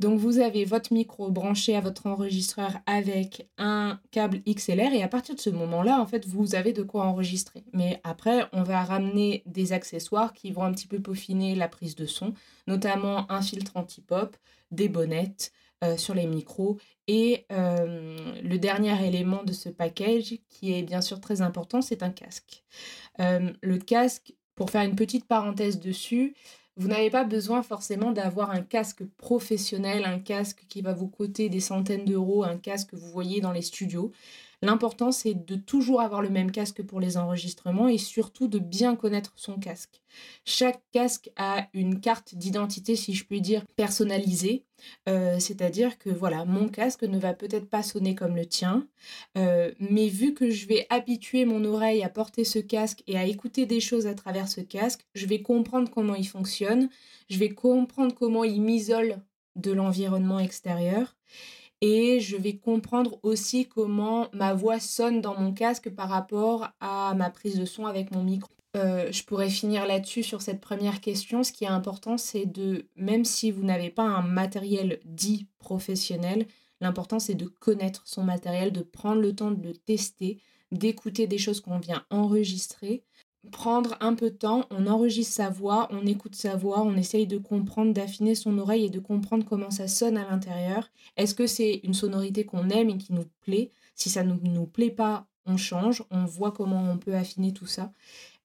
Donc 0.00 0.18
vous 0.18 0.38
avez 0.38 0.64
votre 0.64 0.92
micro 0.92 1.30
branché 1.30 1.74
à 1.74 1.80
votre 1.80 2.06
enregistreur 2.06 2.78
avec 2.86 3.48
un 3.58 4.00
câble 4.12 4.42
XLR 4.48 4.92
et 4.92 5.02
à 5.02 5.08
partir 5.08 5.34
de 5.34 5.40
ce 5.40 5.50
moment-là, 5.50 6.00
en 6.00 6.06
fait, 6.06 6.24
vous 6.26 6.54
avez 6.54 6.72
de 6.72 6.82
quoi 6.82 7.04
enregistrer. 7.04 7.64
Mais 7.72 8.00
après, 8.04 8.44
on 8.52 8.62
va 8.62 8.84
ramener 8.84 9.42
des 9.46 9.72
accessoires 9.72 10.32
qui 10.32 10.52
vont 10.52 10.62
un 10.62 10.72
petit 10.72 10.86
peu 10.86 11.00
peaufiner 11.00 11.54
la 11.56 11.68
prise 11.68 11.96
de 11.96 12.06
son, 12.06 12.32
notamment 12.66 13.30
un 13.30 13.42
filtre 13.42 13.76
anti-pop, 13.76 14.36
des 14.70 14.88
bonnettes 14.88 15.52
euh, 15.84 15.96
sur 15.96 16.12
les 16.12 16.26
micros 16.26 16.76
et 17.06 17.46
euh, 17.52 18.16
le 18.42 18.58
dernier 18.58 19.06
élément 19.06 19.44
de 19.44 19.52
ce 19.52 19.68
package 19.68 20.34
qui 20.48 20.74
est 20.74 20.82
bien 20.82 21.00
sûr 21.00 21.20
très 21.20 21.40
important, 21.40 21.82
c'est 21.82 22.02
un 22.02 22.10
casque. 22.10 22.64
Euh, 23.20 23.52
le 23.62 23.78
casque, 23.78 24.34
pour 24.56 24.70
faire 24.70 24.82
une 24.82 24.96
petite 24.96 25.26
parenthèse 25.26 25.78
dessus, 25.78 26.34
vous 26.78 26.86
n'avez 26.86 27.10
pas 27.10 27.24
besoin 27.24 27.62
forcément 27.62 28.12
d'avoir 28.12 28.50
un 28.52 28.62
casque 28.62 29.02
professionnel, 29.16 30.04
un 30.04 30.20
casque 30.20 30.64
qui 30.68 30.80
va 30.80 30.92
vous 30.92 31.08
coûter 31.08 31.48
des 31.48 31.60
centaines 31.60 32.04
d'euros, 32.04 32.44
un 32.44 32.56
casque 32.56 32.90
que 32.90 32.96
vous 32.96 33.10
voyez 33.10 33.40
dans 33.40 33.50
les 33.50 33.62
studios. 33.62 34.12
L'important, 34.60 35.12
c'est 35.12 35.34
de 35.34 35.54
toujours 35.54 36.00
avoir 36.00 36.20
le 36.20 36.30
même 36.30 36.50
casque 36.50 36.82
pour 36.82 36.98
les 36.98 37.16
enregistrements 37.16 37.86
et 37.86 37.98
surtout 37.98 38.48
de 38.48 38.58
bien 38.58 38.96
connaître 38.96 39.32
son 39.36 39.56
casque. 39.56 40.02
Chaque 40.44 40.82
casque 40.90 41.30
a 41.36 41.68
une 41.74 42.00
carte 42.00 42.34
d'identité, 42.34 42.96
si 42.96 43.14
je 43.14 43.24
puis 43.24 43.40
dire, 43.40 43.64
personnalisée. 43.76 44.64
Euh, 45.08 45.38
c'est-à-dire 45.38 45.98
que 45.98 46.10
voilà, 46.10 46.44
mon 46.44 46.68
casque 46.68 47.04
ne 47.04 47.18
va 47.18 47.34
peut-être 47.34 47.68
pas 47.68 47.82
sonner 47.82 48.14
comme 48.14 48.36
le 48.36 48.46
tien, 48.46 48.86
euh, 49.36 49.72
mais 49.80 50.08
vu 50.08 50.34
que 50.34 50.50
je 50.50 50.66
vais 50.66 50.86
habituer 50.88 51.44
mon 51.44 51.64
oreille 51.64 52.02
à 52.02 52.08
porter 52.08 52.44
ce 52.44 52.58
casque 52.58 53.02
et 53.06 53.16
à 53.16 53.24
écouter 53.24 53.66
des 53.66 53.80
choses 53.80 54.06
à 54.06 54.14
travers 54.14 54.48
ce 54.48 54.60
casque, 54.60 55.04
je 55.14 55.26
vais 55.26 55.42
comprendre 55.42 55.90
comment 55.90 56.14
il 56.14 56.28
fonctionne, 56.28 56.88
je 57.28 57.38
vais 57.38 57.50
comprendre 57.50 58.14
comment 58.14 58.44
il 58.44 58.62
m'isole 58.62 59.20
de 59.56 59.72
l'environnement 59.72 60.38
extérieur 60.38 61.16
et 61.80 62.20
je 62.20 62.36
vais 62.36 62.56
comprendre 62.56 63.18
aussi 63.22 63.66
comment 63.68 64.28
ma 64.32 64.54
voix 64.54 64.80
sonne 64.80 65.20
dans 65.20 65.38
mon 65.38 65.52
casque 65.52 65.90
par 65.90 66.08
rapport 66.08 66.68
à 66.80 67.14
ma 67.14 67.30
prise 67.30 67.58
de 67.58 67.64
son 67.64 67.86
avec 67.86 68.10
mon 68.10 68.22
micro. 68.22 68.50
euh, 68.76 69.10
je 69.10 69.24
pourrais 69.24 69.48
finir 69.48 69.86
là-dessus 69.86 70.22
sur 70.22 70.42
cette 70.42 70.60
première 70.60 71.00
question. 71.00 71.42
Ce 71.42 71.52
qui 71.52 71.64
est 71.64 71.68
important, 71.68 72.18
c'est 72.18 72.44
de, 72.46 72.86
même 72.96 73.24
si 73.24 73.50
vous 73.50 73.64
n'avez 73.64 73.90
pas 73.90 74.02
un 74.02 74.22
matériel 74.22 75.00
dit 75.04 75.48
professionnel, 75.58 76.46
l'important 76.80 77.18
c'est 77.18 77.34
de 77.34 77.46
connaître 77.46 78.02
son 78.06 78.24
matériel, 78.24 78.72
de 78.72 78.82
prendre 78.82 79.20
le 79.22 79.34
temps 79.34 79.50
de 79.50 79.62
le 79.62 79.74
tester, 79.74 80.38
d'écouter 80.70 81.26
des 81.26 81.38
choses 81.38 81.60
qu'on 81.60 81.78
vient 81.78 82.04
enregistrer. 82.10 83.04
Prendre 83.52 83.96
un 84.00 84.14
peu 84.14 84.30
de 84.30 84.36
temps, 84.36 84.66
on 84.70 84.86
enregistre 84.86 85.34
sa 85.34 85.48
voix, 85.48 85.88
on 85.90 86.06
écoute 86.06 86.34
sa 86.34 86.56
voix, 86.56 86.82
on 86.82 86.96
essaye 86.96 87.26
de 87.26 87.38
comprendre, 87.38 87.94
d'affiner 87.94 88.34
son 88.34 88.58
oreille 88.58 88.86
et 88.86 88.90
de 88.90 88.98
comprendre 88.98 89.44
comment 89.48 89.70
ça 89.70 89.88
sonne 89.88 90.16
à 90.16 90.28
l'intérieur. 90.28 90.90
Est-ce 91.16 91.34
que 91.34 91.46
c'est 91.46 91.80
une 91.84 91.94
sonorité 91.94 92.44
qu'on 92.44 92.68
aime 92.68 92.90
et 92.90 92.98
qui 92.98 93.12
nous 93.12 93.26
plaît? 93.42 93.70
Si 93.94 94.10
ça 94.10 94.22
ne 94.24 94.34
nous 94.34 94.66
plaît 94.66 94.90
pas, 94.90 95.26
on 95.46 95.56
change, 95.56 96.02
on 96.10 96.24
voit 96.24 96.52
comment 96.52 96.90
on 96.90 96.98
peut 96.98 97.14
affiner 97.14 97.52
tout 97.52 97.66
ça. 97.66 97.92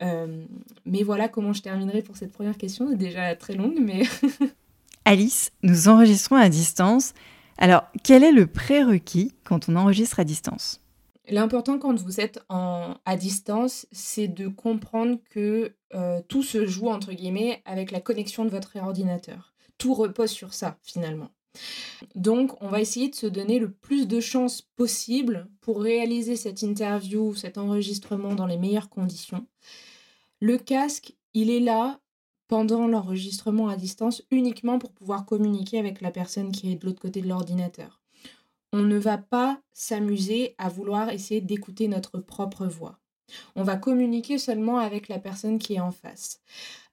Euh, 0.01 0.45
mais 0.85 1.03
voilà 1.03 1.27
comment 1.27 1.53
je 1.53 1.61
terminerai 1.61 2.01
pour 2.01 2.17
cette 2.17 2.31
première 2.31 2.57
question, 2.57 2.91
déjà 2.93 3.35
très 3.35 3.55
longue, 3.55 3.79
mais... 3.79 4.03
Alice, 5.05 5.51
nous 5.63 5.89
enregistrons 5.89 6.37
à 6.37 6.47
distance. 6.47 7.13
Alors, 7.57 7.83
quel 8.03 8.23
est 8.23 8.31
le 8.31 8.47
prérequis 8.47 9.33
quand 9.43 9.67
on 9.67 9.75
enregistre 9.75 10.19
à 10.19 10.23
distance? 10.23 10.79
L'important 11.29 11.79
quand 11.79 11.97
vous 11.97 12.19
êtes 12.19 12.39
à 12.49 13.17
distance, 13.17 13.87
c'est 13.91 14.27
de 14.27 14.49
comprendre 14.49 15.19
que 15.29 15.73
euh, 15.93 16.21
tout 16.27 16.43
se 16.43 16.65
joue, 16.65 16.89
entre 16.89 17.13
guillemets, 17.13 17.61
avec 17.65 17.91
la 17.91 18.01
connexion 18.01 18.43
de 18.43 18.49
votre 18.49 18.75
ordinateur. 18.77 19.53
Tout 19.77 19.93
repose 19.93 20.31
sur 20.31 20.53
ça, 20.53 20.77
finalement. 20.81 21.29
Donc, 22.15 22.61
on 22.61 22.67
va 22.67 22.81
essayer 22.81 23.09
de 23.09 23.15
se 23.15 23.27
donner 23.27 23.59
le 23.59 23.71
plus 23.71 24.07
de 24.07 24.19
chances 24.19 24.61
possible 24.61 25.47
pour 25.61 25.81
réaliser 25.81 26.35
cette 26.35 26.61
interview, 26.61 27.33
cet 27.35 27.57
enregistrement 27.57 28.35
dans 28.35 28.47
les 28.47 28.57
meilleures 28.57 28.89
conditions. 28.89 29.47
Le 30.41 30.57
casque, 30.57 31.15
il 31.33 31.49
est 31.49 31.59
là 31.59 32.01
pendant 32.47 32.87
l'enregistrement 32.87 33.69
à 33.69 33.77
distance 33.77 34.23
uniquement 34.29 34.77
pour 34.77 34.91
pouvoir 34.91 35.25
communiquer 35.25 35.79
avec 35.79 36.01
la 36.01 36.11
personne 36.11 36.51
qui 36.51 36.71
est 36.71 36.75
de 36.75 36.85
l'autre 36.85 37.01
côté 37.01 37.21
de 37.21 37.29
l'ordinateur. 37.29 38.02
On 38.73 38.81
ne 38.81 38.97
va 38.97 39.19
pas 39.19 39.61
s'amuser 39.71 40.55
à 40.57 40.67
vouloir 40.67 41.09
essayer 41.09 41.41
d'écouter 41.41 41.87
notre 41.87 42.17
propre 42.17 42.65
voix. 42.65 42.99
On 43.55 43.63
va 43.63 43.77
communiquer 43.77 44.37
seulement 44.39 44.79
avec 44.79 45.07
la 45.07 45.19
personne 45.19 45.59
qui 45.59 45.75
est 45.75 45.79
en 45.79 45.91
face. 45.91 46.41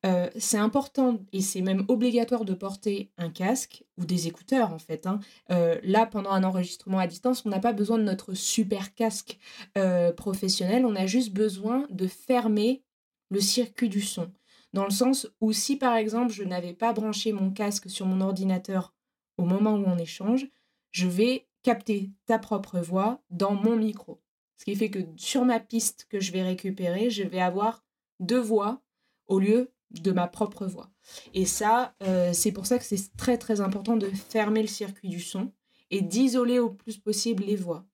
Euh, 0.06 0.28
c'est 0.38 0.58
important 0.58 1.18
et 1.32 1.40
c'est 1.40 1.62
même 1.62 1.84
obligatoire 1.88 2.44
de 2.44 2.54
porter 2.54 3.10
un 3.18 3.30
casque 3.30 3.84
ou 3.98 4.04
des 4.04 4.28
écouteurs 4.28 4.72
en 4.72 4.78
fait. 4.78 5.06
Hein. 5.06 5.20
Euh, 5.50 5.78
là, 5.82 6.06
pendant 6.06 6.30
un 6.30 6.44
enregistrement 6.44 6.98
à 6.98 7.06
distance, 7.06 7.44
on 7.46 7.48
n'a 7.48 7.60
pas 7.60 7.72
besoin 7.72 7.98
de 7.98 8.04
notre 8.04 8.34
super 8.34 8.94
casque 8.94 9.38
euh, 9.76 10.12
professionnel, 10.12 10.84
on 10.84 10.96
a 10.96 11.06
juste 11.06 11.32
besoin 11.32 11.86
de 11.90 12.06
fermer 12.06 12.82
le 13.30 13.40
circuit 13.40 13.88
du 13.88 14.02
son. 14.02 14.30
Dans 14.72 14.84
le 14.84 14.90
sens 14.90 15.28
où 15.40 15.52
si 15.52 15.76
par 15.76 15.96
exemple 15.96 16.32
je 16.32 16.44
n'avais 16.44 16.74
pas 16.74 16.92
branché 16.92 17.32
mon 17.32 17.50
casque 17.50 17.90
sur 17.90 18.06
mon 18.06 18.20
ordinateur 18.20 18.94
au 19.38 19.44
moment 19.44 19.74
où 19.74 19.84
on 19.86 19.98
échange, 19.98 20.46
je 20.92 21.06
vais 21.06 21.46
capter 21.62 22.10
ta 22.26 22.38
propre 22.38 22.80
voix 22.80 23.22
dans 23.30 23.54
mon 23.54 23.76
micro. 23.76 24.20
Ce 24.56 24.64
qui 24.64 24.76
fait 24.76 24.90
que 24.90 25.00
sur 25.16 25.44
ma 25.44 25.60
piste 25.60 26.06
que 26.10 26.20
je 26.20 26.32
vais 26.32 26.42
récupérer, 26.42 27.10
je 27.10 27.22
vais 27.22 27.40
avoir 27.40 27.84
deux 28.18 28.40
voix 28.40 28.82
au 29.26 29.38
lieu 29.38 29.72
de 29.90 30.12
ma 30.12 30.28
propre 30.28 30.66
voix. 30.66 30.90
Et 31.34 31.46
ça, 31.46 31.94
euh, 32.02 32.32
c'est 32.32 32.52
pour 32.52 32.66
ça 32.66 32.78
que 32.78 32.84
c'est 32.84 33.16
très 33.16 33.38
très 33.38 33.60
important 33.60 33.96
de 33.96 34.08
fermer 34.08 34.62
le 34.62 34.68
circuit 34.68 35.08
du 35.08 35.20
son 35.20 35.52
et 35.90 36.02
d'isoler 36.02 36.58
au 36.58 36.70
plus 36.70 36.98
possible 36.98 37.44
les 37.44 37.56
voix. 37.56 37.84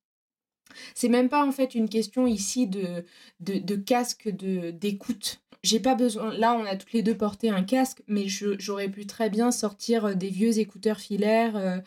C'est 0.95 1.09
même 1.09 1.29
pas 1.29 1.47
en 1.47 1.53
fait 1.53 1.75
une 1.75 1.89
question 1.89 2.27
ici 2.27 2.67
de, 2.67 3.05
de, 3.41 3.77
casque 3.77 4.29
de, 4.29 4.71
d'écoute. 4.71 5.41
J'ai 5.63 5.81
pas 5.81 5.95
besoin. 5.95 6.35
Là, 6.35 6.55
on 6.55 6.65
a 6.65 6.77
toutes 6.77 6.93
les 6.93 7.03
deux 7.03 7.17
porté 7.17 7.51
un 7.51 7.63
casque, 7.63 8.03
mais 8.09 8.27
j'aurais 8.29 8.91
pu 8.91 9.07
très 9.07 9.31
bien 9.31 9.51
sortir 9.51 10.07
euh, 10.07 10.15
des 10.15 10.31
vieux 10.31 10.59
écouteurs 10.59 10.99
filaires 10.99 11.57
euh, 11.57 11.79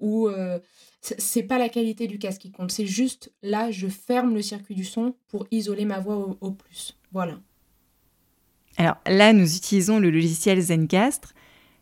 ou 0.00 0.28
c'est 1.00 1.44
pas 1.44 1.58
la 1.58 1.68
qualité 1.68 2.06
du 2.06 2.18
casque 2.18 2.42
qui 2.42 2.50
compte. 2.50 2.70
C'est 2.70 2.86
juste 2.86 3.32
là, 3.42 3.70
je 3.70 3.88
ferme 3.88 4.34
le 4.34 4.42
circuit 4.42 4.74
du 4.74 4.84
son 4.84 5.14
pour 5.28 5.46
isoler 5.50 5.84
ma 5.84 6.00
voix 6.00 6.36
au 6.40 6.50
plus. 6.50 6.96
Voilà. 7.12 7.38
Alors 8.76 8.96
là, 9.06 9.32
nous 9.32 9.56
utilisons 9.56 9.98
le 9.98 10.10
logiciel 10.10 10.60
Zencastre. 10.60 11.34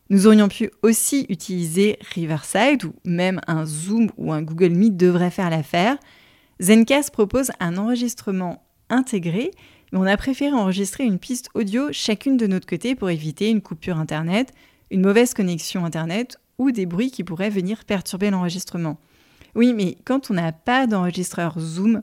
Nous 0.09 0.27
aurions 0.27 0.49
pu 0.49 0.71
aussi 0.83 1.27
utiliser 1.29 1.99
Riverside 2.15 2.85
ou 2.85 2.95
même 3.05 3.41
un 3.47 3.67
Zoom 3.67 4.11
ou 4.17 4.33
un 4.33 4.43
Google 4.43 4.71
Meet 4.71 4.97
devrait 4.97 5.31
faire 5.31 5.51
l'affaire. 5.51 5.99
Zencast 6.61 7.11
propose 7.11 7.51
un 7.61 7.77
enregistrement 7.77 8.65
intégré, 8.89 9.51
mais 9.93 9.99
on 9.99 10.05
a 10.05 10.17
préféré 10.17 10.53
enregistrer 10.53 11.05
une 11.05 11.19
piste 11.19 11.51
audio 11.55 11.89
chacune 11.93 12.37
de 12.37 12.47
notre 12.47 12.67
côté 12.67 12.95
pour 12.95 13.11
éviter 13.11 13.51
une 13.51 13.61
coupure 13.61 13.99
Internet, 13.99 14.53
une 14.91 15.03
mauvaise 15.03 15.35
connexion 15.35 15.85
Internet 15.85 16.39
ou 16.59 16.71
des 16.71 16.87
bruits 16.87 17.11
qui 17.11 17.25
pourraient 17.25 17.51
venir 17.51 17.85
perturber 17.85 18.31
l'enregistrement. 18.31 18.99
Oui, 19.55 19.73
mais 19.75 19.97
quand 20.05 20.31
on 20.31 20.35
n'a 20.35 20.53
pas 20.53 20.87
d'enregistreur 20.87 21.59
Zoom, 21.59 22.03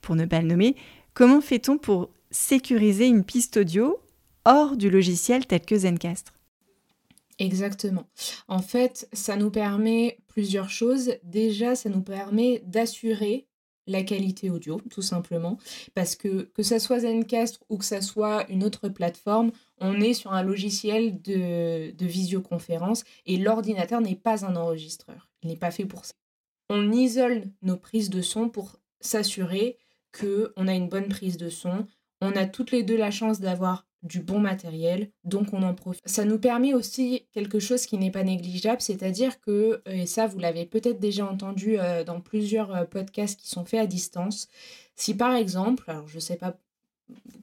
pour 0.00 0.16
ne 0.16 0.24
pas 0.24 0.40
le 0.40 0.48
nommer, 0.48 0.76
comment 1.14 1.40
fait-on 1.40 1.78
pour 1.78 2.10
sécuriser 2.30 3.06
une 3.06 3.24
piste 3.24 3.56
audio 3.56 3.98
hors 4.44 4.76
du 4.76 4.90
logiciel 4.90 5.46
tel 5.46 5.60
que 5.60 5.76
Zencastre. 5.76 6.32
Exactement. 7.38 8.06
En 8.48 8.60
fait, 8.60 9.08
ça 9.12 9.36
nous 9.36 9.50
permet 9.50 10.18
plusieurs 10.28 10.68
choses. 10.68 11.14
Déjà, 11.24 11.74
ça 11.74 11.88
nous 11.88 12.02
permet 12.02 12.62
d'assurer 12.66 13.46
la 13.86 14.02
qualité 14.02 14.50
audio, 14.50 14.80
tout 14.90 15.02
simplement, 15.02 15.58
parce 15.94 16.16
que 16.16 16.42
que 16.54 16.62
ça 16.62 16.78
soit 16.78 17.00
Zencastre 17.00 17.60
ou 17.68 17.78
que 17.78 17.84
ça 17.84 18.00
soit 18.00 18.48
une 18.48 18.64
autre 18.64 18.88
plateforme, 18.88 19.50
on 19.78 20.00
est 20.00 20.14
sur 20.14 20.32
un 20.32 20.42
logiciel 20.42 21.20
de, 21.22 21.90
de 21.90 22.06
visioconférence 22.06 23.04
et 23.26 23.36
l'ordinateur 23.36 24.00
n'est 24.00 24.16
pas 24.16 24.44
un 24.44 24.56
enregistreur. 24.56 25.28
Il 25.42 25.48
n'est 25.48 25.56
pas 25.56 25.70
fait 25.70 25.86
pour 25.86 26.04
ça. 26.04 26.14
On 26.68 26.92
isole 26.92 27.44
nos 27.62 27.76
prises 27.76 28.10
de 28.10 28.22
son 28.22 28.48
pour 28.48 28.76
s'assurer 29.00 29.78
qu'on 30.12 30.68
a 30.68 30.74
une 30.74 30.88
bonne 30.88 31.08
prise 31.08 31.36
de 31.36 31.48
son. 31.48 31.86
On 32.20 32.32
a 32.32 32.46
toutes 32.46 32.70
les 32.70 32.82
deux 32.82 32.96
la 32.96 33.10
chance 33.10 33.40
d'avoir 33.40 33.86
du 34.02 34.20
bon 34.20 34.38
matériel, 34.38 35.10
donc 35.24 35.52
on 35.52 35.62
en 35.62 35.74
profite. 35.74 36.02
Ça 36.08 36.24
nous 36.24 36.38
permet 36.38 36.72
aussi 36.72 37.26
quelque 37.32 37.58
chose 37.58 37.84
qui 37.86 37.98
n'est 37.98 38.10
pas 38.10 38.24
négligeable, 38.24 38.80
c'est-à-dire 38.80 39.40
que, 39.40 39.82
euh, 39.86 39.92
et 39.92 40.06
ça 40.06 40.26
vous 40.26 40.38
l'avez 40.38 40.64
peut-être 40.64 41.00
déjà 41.00 41.26
entendu 41.26 41.78
euh, 41.78 42.02
dans 42.02 42.20
plusieurs 42.20 42.74
euh, 42.74 42.84
podcasts 42.84 43.38
qui 43.38 43.48
sont 43.48 43.64
faits 43.64 43.80
à 43.80 43.86
distance, 43.86 44.48
si 44.96 45.14
par 45.14 45.34
exemple, 45.34 45.84
alors 45.88 46.08
je 46.08 46.16
ne 46.16 46.20
sais 46.20 46.36
pas 46.36 46.56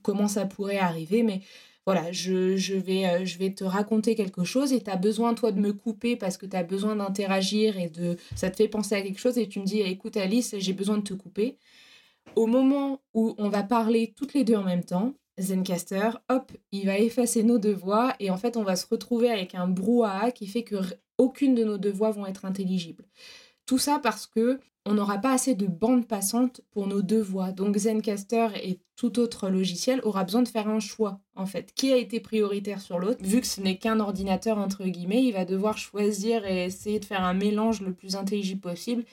comment 0.02 0.28
ça 0.28 0.46
pourrait 0.46 0.80
arriver, 0.80 1.22
mais 1.22 1.42
voilà, 1.86 2.12
je, 2.12 2.58
je, 2.58 2.76
vais, 2.76 3.26
je 3.26 3.38
vais 3.38 3.54
te 3.54 3.64
raconter 3.64 4.16
quelque 4.16 4.44
chose 4.44 4.74
et 4.74 4.82
tu 4.82 4.90
as 4.90 4.98
besoin, 4.98 5.34
toi, 5.34 5.54
de 5.54 5.60
me 5.60 5.72
couper 5.72 6.18
parce 6.18 6.38
que 6.38 6.46
tu 6.46 6.56
as 6.58 6.64
besoin 6.64 6.98
d'interagir 6.98 7.78
et 7.78 7.88
de 7.88 8.18
ça 8.36 8.50
te 8.50 8.58
fait 8.58 8.68
penser 8.68 8.96
à 8.96 9.02
quelque 9.02 9.20
chose 9.20 9.38
et 9.38 9.48
tu 9.48 9.60
me 9.60 9.66
dis, 9.66 9.80
écoute 9.80 10.18
Alice, 10.18 10.54
j'ai 10.58 10.74
besoin 10.74 10.98
de 10.98 11.04
te 11.04 11.14
couper. 11.14 11.58
Au 12.36 12.46
moment 12.46 13.02
où 13.14 13.36
on 13.38 13.48
va 13.48 13.64
parler 13.64 14.14
toutes 14.18 14.34
les 14.34 14.44
deux 14.44 14.56
en 14.56 14.64
même 14.64 14.84
temps, 14.84 15.14
Zencaster, 15.40 16.10
hop, 16.30 16.52
il 16.72 16.86
va 16.86 16.98
effacer 16.98 17.44
nos 17.44 17.60
deux 17.60 17.74
voix 17.74 18.16
et 18.20 18.32
en 18.32 18.38
fait 18.38 18.58
on 18.58 18.64
va 18.64 18.76
se 18.76 18.88
retrouver 18.88 19.30
avec 19.30 19.54
un 19.56 19.68
brouhaha 19.68 20.32
qui 20.32 20.48
fait 20.48 20.64
que 20.64 20.78
aucune 21.18 21.56
de 21.56 21.64
nos 21.64 21.78
deux 21.78 21.92
voix 21.92 22.12
vont 22.12 22.26
être 22.26 22.46
intelligibles. 22.46 23.06
Tout 23.66 23.78
ça 23.78 24.00
parce 24.02 24.26
que 24.26 24.60
on 24.86 24.94
n'aura 24.94 25.18
pas 25.18 25.34
assez 25.34 25.54
de 25.54 25.68
bande 25.68 26.08
passante 26.08 26.62
pour 26.72 26.88
nos 26.88 27.02
deux 27.02 27.22
voix. 27.22 27.52
Donc 27.52 27.76
Zencaster 27.78 28.48
et 28.64 28.80
tout 28.96 29.20
autre 29.20 29.50
logiciel 29.50 30.00
aura 30.04 30.24
besoin 30.24 30.42
de 30.42 30.48
faire 30.48 30.70
un 30.70 30.80
choix 30.80 31.20
en 31.36 31.46
fait. 31.46 31.74
Qui 31.76 31.92
a 31.92 31.98
été 31.98 32.20
prioritaire 32.20 32.80
sur 32.80 32.98
l'autre? 32.98 33.20
Vu 33.22 33.42
que 33.42 33.48
ce 33.48 33.60
n'est 33.62 33.78
qu'un 33.78 34.00
ordinateur 34.00 34.58
entre 34.58 34.86
guillemets, 34.86 35.24
il 35.24 35.34
va 35.34 35.46
devoir 35.46 35.78
choisir 35.78 36.46
et 36.46 36.66
essayer 36.66 37.00
de 37.00 37.06
faire 37.06 37.24
un 37.24 37.34
mélange 37.34 37.82
le 37.82 37.94
plus 37.94 38.16
intelligible 38.16 38.62
possible 38.62 39.04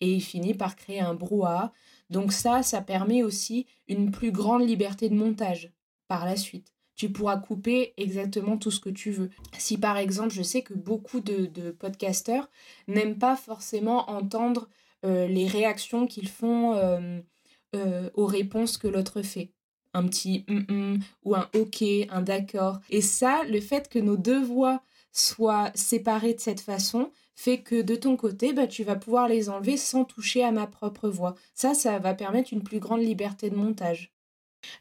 et 0.00 0.12
il 0.12 0.20
finit 0.20 0.54
par 0.54 0.76
créer 0.76 1.00
un 1.00 1.14
brouhaha 1.14 1.72
donc 2.12 2.32
ça, 2.32 2.62
ça 2.62 2.80
permet 2.80 3.22
aussi 3.22 3.66
une 3.88 4.10
plus 4.10 4.30
grande 4.30 4.66
liberté 4.66 5.08
de 5.08 5.14
montage 5.14 5.72
par 6.06 6.24
la 6.24 6.36
suite. 6.36 6.72
Tu 6.94 7.10
pourras 7.10 7.38
couper 7.38 7.94
exactement 7.96 8.58
tout 8.58 8.70
ce 8.70 8.78
que 8.78 8.90
tu 8.90 9.10
veux. 9.10 9.30
Si 9.58 9.78
par 9.78 9.96
exemple, 9.96 10.30
je 10.30 10.42
sais 10.42 10.62
que 10.62 10.74
beaucoup 10.74 11.20
de, 11.20 11.70
podcasteurs 11.72 12.48
n'aiment 12.86 13.18
pas 13.18 13.34
forcément 13.34 14.10
entendre 14.10 14.68
euh, 15.04 15.26
les 15.26 15.48
réactions 15.48 16.06
qu'ils 16.06 16.28
font 16.28 16.74
euh, 16.74 18.10
aux 18.14 18.26
réponses 18.26 18.76
que 18.76 18.86
l'autre 18.88 19.22
fait 19.22 19.50
un 19.94 20.06
petit 20.06 20.44
ou 21.24 21.34
un 21.34 21.48
ok, 21.54 21.82
un 22.10 22.22
d'accord. 22.22 22.80
Et 22.90 23.00
ça, 23.00 23.42
le 23.44 23.60
fait 23.60 23.88
que 23.88 23.98
nos 23.98 24.16
deux 24.16 24.42
voix 24.42 24.82
soient 25.12 25.70
séparées 25.74 26.34
de 26.34 26.40
cette 26.40 26.60
façon, 26.60 27.10
fait 27.34 27.58
que 27.58 27.80
de 27.80 27.96
ton 27.96 28.16
côté, 28.16 28.52
bah, 28.52 28.66
tu 28.66 28.84
vas 28.84 28.96
pouvoir 28.96 29.28
les 29.28 29.48
enlever 29.48 29.76
sans 29.76 30.04
toucher 30.04 30.44
à 30.44 30.52
ma 30.52 30.66
propre 30.66 31.08
voix. 31.08 31.34
Ça, 31.54 31.74
ça 31.74 31.98
va 31.98 32.14
permettre 32.14 32.52
une 32.52 32.62
plus 32.62 32.78
grande 32.78 33.02
liberté 33.02 33.50
de 33.50 33.56
montage. 33.56 34.12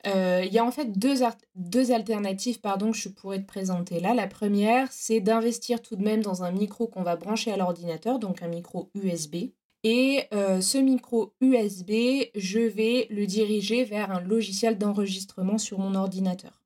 Euh, 0.05 0.43
il 0.45 0.53
y 0.53 0.59
a 0.59 0.65
en 0.65 0.71
fait 0.71 0.97
deux, 0.97 1.23
deux 1.55 1.91
alternatives 1.91 2.59
pardon, 2.59 2.91
que 2.91 2.97
je 2.97 3.09
pourrais 3.09 3.41
te 3.41 3.47
présenter 3.47 3.99
là. 3.99 4.13
La 4.13 4.27
première, 4.27 4.91
c'est 4.91 5.19
d'investir 5.19 5.81
tout 5.81 5.95
de 5.95 6.03
même 6.03 6.21
dans 6.21 6.43
un 6.43 6.51
micro 6.51 6.87
qu'on 6.87 7.03
va 7.03 7.15
brancher 7.15 7.51
à 7.51 7.57
l'ordinateur, 7.57 8.19
donc 8.19 8.43
un 8.43 8.47
micro 8.47 8.89
USB. 8.93 9.51
Et 9.83 10.25
euh, 10.33 10.61
ce 10.61 10.77
micro 10.77 11.33
USB, 11.41 11.91
je 12.35 12.59
vais 12.59 13.07
le 13.09 13.25
diriger 13.25 13.83
vers 13.83 14.11
un 14.11 14.21
logiciel 14.21 14.77
d'enregistrement 14.77 15.57
sur 15.57 15.79
mon 15.79 15.95
ordinateur. 15.95 16.61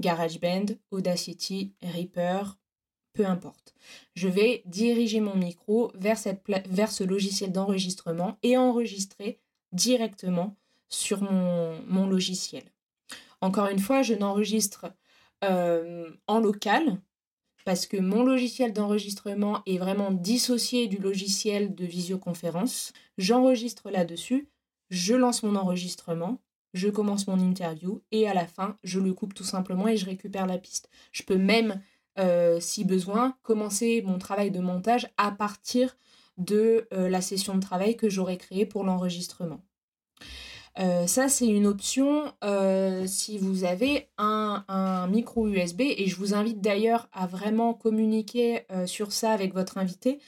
GarageBand, 0.00 0.66
Audacity, 0.90 1.72
Reaper, 1.82 2.56
peu 3.16 3.26
importe. 3.26 3.74
Je 4.14 4.28
vais 4.28 4.62
diriger 4.66 5.20
mon 5.20 5.34
micro 5.34 5.90
vers, 5.94 6.18
cette 6.18 6.42
vers 6.68 6.92
ce 6.92 7.02
logiciel 7.02 7.50
d'enregistrement 7.50 8.38
et 8.42 8.56
enregistrer 8.56 9.40
directement 9.72 10.56
sur 10.88 11.22
mon, 11.22 12.06
logiciel. 12.06 12.62
Encore 13.40 13.68
une 13.68 13.78
fois, 13.78 14.02
je 14.02 14.14
n'enregistre 14.14 14.86
euh, 15.44 16.10
en 16.26 16.38
local 16.38 17.00
parce 17.64 17.86
que 17.86 17.96
mon 17.96 18.22
logiciel 18.22 18.72
d'enregistrement 18.72 19.62
est 19.66 19.78
vraiment 19.78 20.12
dissocié 20.12 20.86
du 20.86 20.98
logiciel 20.98 21.74
de 21.74 21.84
visioconférence. 21.84 22.92
J'enregistre 23.18 23.90
là-dessus, 23.90 24.48
je 24.88 25.14
lance 25.14 25.42
mon 25.42 25.56
enregistrement, 25.56 26.40
je 26.74 26.88
commence 26.88 27.26
mon 27.26 27.40
interview 27.40 28.02
et 28.12 28.28
à 28.28 28.34
la 28.34 28.46
fin, 28.46 28.76
je 28.84 29.00
le 29.00 29.12
coupe 29.12 29.34
tout 29.34 29.44
simplement 29.44 29.88
et 29.88 29.96
je 29.96 30.06
récupère 30.06 30.46
la 30.46 30.58
piste. 30.58 30.88
Je 31.10 31.24
peux 31.24 31.38
même, 31.38 31.80
euh, 32.18 32.58
si 32.60 32.84
besoin, 32.84 33.36
commencer 33.42 34.02
mon 34.06 34.18
travail 34.18 34.50
de 34.50 34.60
montage 34.60 35.08
à 35.16 35.30
partir 35.30 35.96
de 36.38 36.88
euh, 36.92 37.08
la 37.08 37.20
session 37.20 37.54
de 37.54 37.60
travail 37.60 37.96
que 37.96 38.08
j'aurai 38.08 38.36
créée 38.36 38.66
pour 38.66 38.84
l'enregistrement. 38.84 39.60
Euh, 40.78 41.06
ça, 41.06 41.28
c'est 41.28 41.46
une 41.46 41.66
option 41.66 42.32
si 43.06 43.38
vous 43.38 43.64
avez 43.64 44.08
un, 44.18 45.06
micro 45.08 45.48
USB 45.48 45.82
et 45.82 46.06
je 46.06 46.16
vous 46.16 46.34
invite 46.34 46.60
d'ailleurs 46.60 47.08
à 47.12 47.26
vraiment 47.26 47.72
communiquer 47.72 48.66
sur 48.86 49.12
ça 49.12 49.30
avec 49.30 49.54
votre 49.54 49.78
invité, 49.78 50.18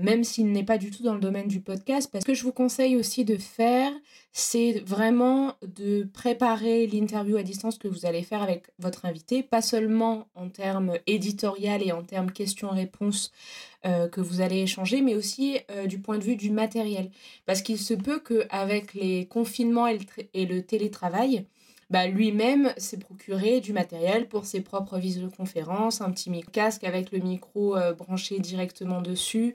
même 0.00 0.24
s'il 0.24 0.50
n'est 0.52 0.64
pas 0.64 0.78
du 0.78 0.90
tout 0.90 1.02
dans 1.02 1.14
le 1.14 1.20
domaine 1.20 1.48
du 1.48 1.60
podcast. 1.60 2.08
Parce 2.10 2.24
que 2.24 2.34
je 2.34 2.42
vous 2.42 2.52
conseille 2.52 2.96
aussi 2.96 3.24
de 3.24 3.36
faire, 3.36 3.92
c'est 4.32 4.82
vraiment 4.84 5.54
de 5.62 6.08
préparer 6.12 6.86
l'interview 6.88 7.36
à 7.36 7.42
distance 7.42 7.78
que 7.78 7.86
vous 7.86 8.04
allez 8.04 8.22
faire 8.22 8.42
avec 8.42 8.64
votre 8.78 9.04
invité, 9.04 9.42
pas 9.44 9.62
seulement 9.62 10.26
en 10.34 10.48
termes 10.48 10.94
éditorial 11.06 11.82
et 11.82 11.92
en 11.92 12.02
termes 12.02 12.32
questions-réponses 12.32 13.32
euh, 13.86 14.08
que 14.08 14.22
vous 14.22 14.40
allez 14.40 14.62
échanger, 14.62 15.02
mais 15.02 15.14
aussi 15.14 15.58
euh, 15.70 15.86
du 15.86 15.98
point 15.98 16.16
de 16.16 16.24
vue 16.24 16.36
du 16.36 16.50
matériel. 16.50 17.10
Parce 17.44 17.60
qu'il 17.60 17.78
se 17.78 17.92
peut 17.92 18.18
qu'avec 18.18 18.94
les 18.94 19.26
confinements 19.26 19.86
et 19.86 19.98
le, 20.34 20.62
télétravail, 20.62 21.44
bah, 21.94 22.08
lui-même 22.08 22.72
s'est 22.76 22.98
procuré 22.98 23.60
du 23.60 23.72
matériel 23.72 24.26
pour 24.26 24.46
ses 24.46 24.62
propres 24.62 24.98
visioconférences, 24.98 26.00
un 26.00 26.10
petit 26.10 26.28
casque 26.52 26.82
avec 26.82 27.12
le 27.12 27.20
micro 27.20 27.76
euh, 27.76 27.92
branché 27.92 28.40
directement 28.40 29.00
dessus. 29.00 29.54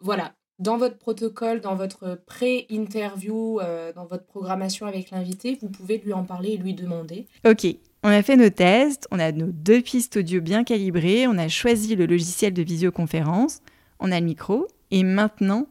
voilà, 0.00 0.32
dans 0.58 0.78
votre 0.78 0.96
protocole, 0.96 1.60
dans 1.60 1.74
votre 1.74 2.18
pré-interview, 2.24 3.60
euh, 3.60 3.92
dans 3.92 4.06
votre 4.06 4.24
programmation 4.24 4.86
avec 4.86 5.10
l'invité, 5.10 5.58
vous 5.60 5.68
pouvez 5.68 5.98
lui 5.98 6.14
en 6.14 6.24
parler 6.24 6.52
et 6.52 6.56
lui 6.56 6.72
demander. 6.72 7.26
Ok, 7.46 7.66
on 8.02 8.08
a 8.08 8.22
fait 8.22 8.36
nos 8.36 8.48
tests, 8.48 9.06
on 9.10 9.18
a 9.18 9.30
nos 9.30 9.52
deux 9.52 9.82
pistes 9.82 10.16
audio 10.16 10.40
bien 10.40 10.64
calibrées, 10.64 11.26
on 11.26 11.36
a 11.36 11.48
choisi 11.48 11.96
le 11.96 12.06
logiciel 12.06 12.54
de 12.54 12.62
visioconférence, 12.62 13.60
on 14.00 14.10
a 14.10 14.20
le 14.20 14.24
micro, 14.24 14.68
et 14.90 15.02
maintenant, 15.02 15.66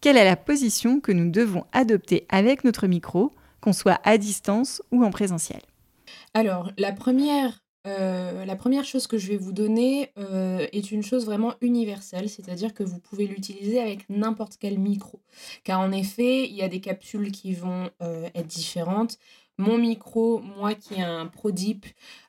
quelle 0.00 0.16
est 0.16 0.24
la 0.24 0.36
position 0.36 1.00
que 1.00 1.10
nous 1.10 1.28
devons 1.28 1.64
adopter 1.72 2.24
avec 2.28 2.62
notre 2.62 2.86
micro, 2.86 3.32
qu'on 3.66 3.72
soit 3.72 4.00
à 4.04 4.16
distance 4.16 4.80
ou 4.92 5.04
en 5.04 5.10
présentiel 5.10 5.60
Alors, 6.34 6.70
la 6.78 6.92
première 6.92 7.60
euh, 7.88 8.82
chose 8.84 9.08
que 9.08 9.18
je 9.18 9.26
vais 9.26 9.36
vous 9.36 9.50
donner 9.50 10.12
euh, 10.18 10.68
est 10.72 10.92
une 10.92 11.02
chose 11.02 11.26
vraiment 11.26 11.54
universelle, 11.60 12.28
c'est-à-dire 12.28 12.74
que 12.74 12.84
vous 12.84 13.00
pouvez 13.00 13.26
l'utiliser 13.26 13.80
avec 13.80 14.08
n'importe 14.08 14.56
quel 14.60 14.78
micro. 14.78 15.20
Car 15.64 15.80
en 15.80 15.90
effet, 15.90 16.44
il 16.44 16.54
y 16.54 16.62
a 16.62 16.68
des 16.68 16.80
capsules 16.80 17.32
qui 17.32 17.54
vont 17.54 17.90
euh, 18.02 18.28
être 18.36 18.46
différentes. 18.46 19.18
Mon 19.58 19.78
micro, 19.78 20.38
moi 20.38 20.74
qui 20.74 20.94
ai 20.94 21.02
un 21.02 21.26
ProDeep, 21.26 21.86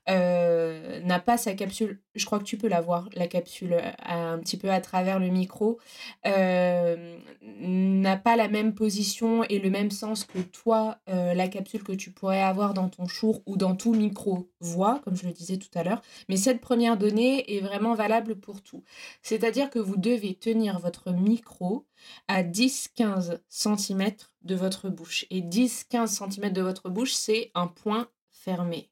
euh, 0.09 1.01
n'a 1.01 1.19
pas 1.19 1.37
sa 1.37 1.53
capsule. 1.53 1.99
Je 2.15 2.25
crois 2.25 2.39
que 2.39 2.45
tu 2.45 2.57
peux 2.57 2.67
la 2.67 2.79
voir, 2.79 3.09
la 3.13 3.27
capsule 3.27 3.73
euh, 3.73 3.91
un 4.05 4.39
petit 4.39 4.57
peu 4.57 4.71
à 4.71 4.79
travers 4.79 5.19
le 5.19 5.27
micro. 5.27 5.79
Euh, 6.25 7.17
n'a 7.59 8.17
pas 8.17 8.35
la 8.35 8.47
même 8.47 8.73
position 8.73 9.43
et 9.43 9.59
le 9.59 9.69
même 9.69 9.91
sens 9.91 10.23
que 10.23 10.39
toi, 10.39 10.99
la 11.07 11.47
capsule 11.47 11.83
que 11.83 11.91
tu 11.91 12.11
pourrais 12.11 12.41
avoir 12.41 12.73
dans 12.73 12.89
ton 12.89 13.07
chour 13.07 13.41
ou 13.45 13.57
dans 13.57 13.75
tout 13.75 13.93
micro 13.93 14.49
voix, 14.59 15.01
comme 15.03 15.15
je 15.15 15.25
le 15.25 15.31
disais 15.31 15.57
tout 15.57 15.69
à 15.75 15.83
l'heure. 15.83 16.01
Mais 16.29 16.37
cette 16.37 16.61
première 16.61 16.97
donnée 16.97 17.55
est 17.55 17.61
vraiment 17.61 17.93
valable 17.93 18.35
pour 18.35 18.61
tout. 18.61 18.83
C'est-à-dire 19.21 19.69
que 19.69 19.79
vous 19.79 19.97
devez 19.97 20.35
tenir 20.35 20.79
votre 20.79 21.11
micro 21.11 21.85
à 22.27 22.43
10-15 22.43 23.39
cm 23.49 24.11
de 24.43 24.55
votre 24.55 24.89
bouche. 24.89 25.25
Et 25.29 25.41
10-15 25.41 26.31
cm 26.31 26.53
de 26.53 26.61
votre 26.61 26.89
bouche, 26.89 27.13
c'est 27.13 27.51
un 27.55 27.67
point 27.67 28.07
fermé. 28.31 28.89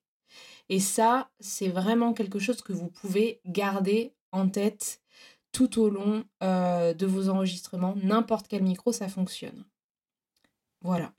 Et 0.69 0.79
ça, 0.79 1.29
c'est 1.39 1.69
vraiment 1.69 2.13
quelque 2.13 2.39
chose 2.39 2.61
que 2.61 2.73
vous 2.73 2.87
pouvez 2.87 3.41
garder 3.45 4.13
en 4.31 4.49
tête 4.49 5.01
tout 5.51 5.79
au 5.79 5.89
long 5.89 6.25
euh, 6.43 6.93
de 6.93 7.05
vos 7.05 7.29
enregistrements. 7.29 7.95
N'importe 8.03 8.47
quel 8.47 8.63
micro, 8.63 8.91
ça 8.91 9.07
fonctionne. 9.07 9.63
Voilà. 10.81 11.13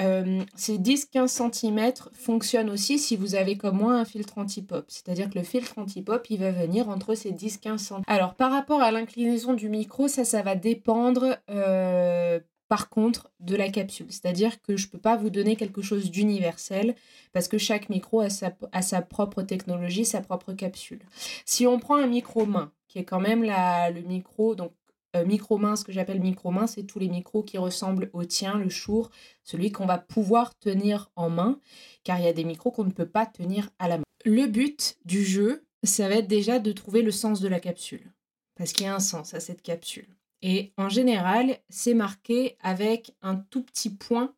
Euh, 0.00 0.42
ces 0.54 0.78
10-15 0.78 1.52
cm 1.52 1.92
fonctionnent 2.12 2.70
aussi 2.70 2.98
si 2.98 3.16
vous 3.16 3.34
avez 3.34 3.56
comme 3.56 3.78
moi 3.78 3.94
un 3.94 4.04
filtre 4.04 4.38
anti-pop. 4.38 4.84
C'est-à-dire 4.88 5.28
que 5.30 5.38
le 5.38 5.44
filtre 5.44 5.78
anti-pop, 5.78 6.24
il 6.30 6.40
va 6.40 6.50
venir 6.50 6.88
entre 6.88 7.14
ces 7.14 7.32
10-15 7.32 7.78
cm. 7.78 8.02
Alors 8.06 8.34
par 8.34 8.52
rapport 8.52 8.80
à 8.80 8.90
l'inclinaison 8.90 9.54
du 9.54 9.68
micro, 9.68 10.08
ça, 10.08 10.24
ça 10.24 10.42
va 10.42 10.54
dépendre 10.54 11.36
euh, 11.50 12.40
par 12.72 12.88
contre 12.88 13.30
de 13.38 13.54
la 13.54 13.68
capsule. 13.68 14.06
C'est-à-dire 14.08 14.62
que 14.62 14.78
je 14.78 14.88
peux 14.88 14.96
pas 14.96 15.18
vous 15.18 15.28
donner 15.28 15.56
quelque 15.56 15.82
chose 15.82 16.10
d'universel 16.10 16.94
parce 17.34 17.46
que 17.46 17.58
chaque 17.58 17.90
micro 17.90 18.20
a 18.20 18.30
sa, 18.30 19.02
propre 19.02 19.42
technologie, 19.42 20.06
sa 20.06 20.22
propre 20.22 20.54
capsule. 20.54 21.00
Si 21.44 21.66
on 21.66 21.78
prend 21.78 21.96
un 21.96 22.06
micro 22.06 22.46
main, 22.46 22.72
qui 22.88 22.98
est 22.98 23.04
quand 23.04 23.20
même 23.20 23.42
le 23.42 24.00
micro, 24.00 24.54
donc 24.54 24.72
euh, 25.14 25.26
micro 25.26 25.58
main, 25.58 25.76
ce 25.76 25.84
que 25.84 25.92
j'appelle 25.92 26.22
micro 26.22 26.50
main, 26.50 26.66
c'est 26.66 26.84
tous 26.84 26.98
les 26.98 27.10
micros 27.10 27.42
qui 27.42 27.58
ressemblent 27.58 28.08
au 28.14 28.24
tien, 28.24 28.56
le 28.56 28.70
chour, 28.70 29.10
celui 29.42 29.70
qu'on 29.70 29.84
va 29.84 29.98
pouvoir 29.98 30.58
tenir 30.58 31.10
en 31.14 31.28
main, 31.28 31.60
car 32.04 32.20
il 32.20 32.24
y 32.24 32.28
a 32.28 32.32
des 32.32 32.44
micros 32.44 32.70
qu'on 32.70 32.84
ne 32.84 32.90
peut 32.90 33.04
pas 33.04 33.26
tenir 33.26 33.68
à 33.80 33.88
la 33.88 33.98
main. 33.98 34.04
Le 34.24 34.46
but 34.46 34.96
du 35.04 35.22
jeu, 35.22 35.66
ça 35.82 36.08
va 36.08 36.14
être 36.14 36.26
déjà 36.26 36.58
de 36.58 36.72
trouver 36.72 37.02
le 37.02 37.10
sens 37.10 37.42
de 37.42 37.48
la 37.48 37.60
capsule, 37.60 38.10
parce 38.56 38.72
qu'il 38.72 38.86
y 38.86 38.88
a 38.88 38.94
un 38.94 38.98
sens 38.98 39.34
à 39.34 39.40
cette 39.40 39.60
capsule. 39.60 40.08
Et 40.42 40.72
en 40.76 40.88
général, 40.88 41.58
c'est 41.68 41.94
marqué 41.94 42.56
avec 42.60 43.14
un 43.22 43.36
tout 43.36 43.62
petit 43.62 43.90
point, 43.90 44.34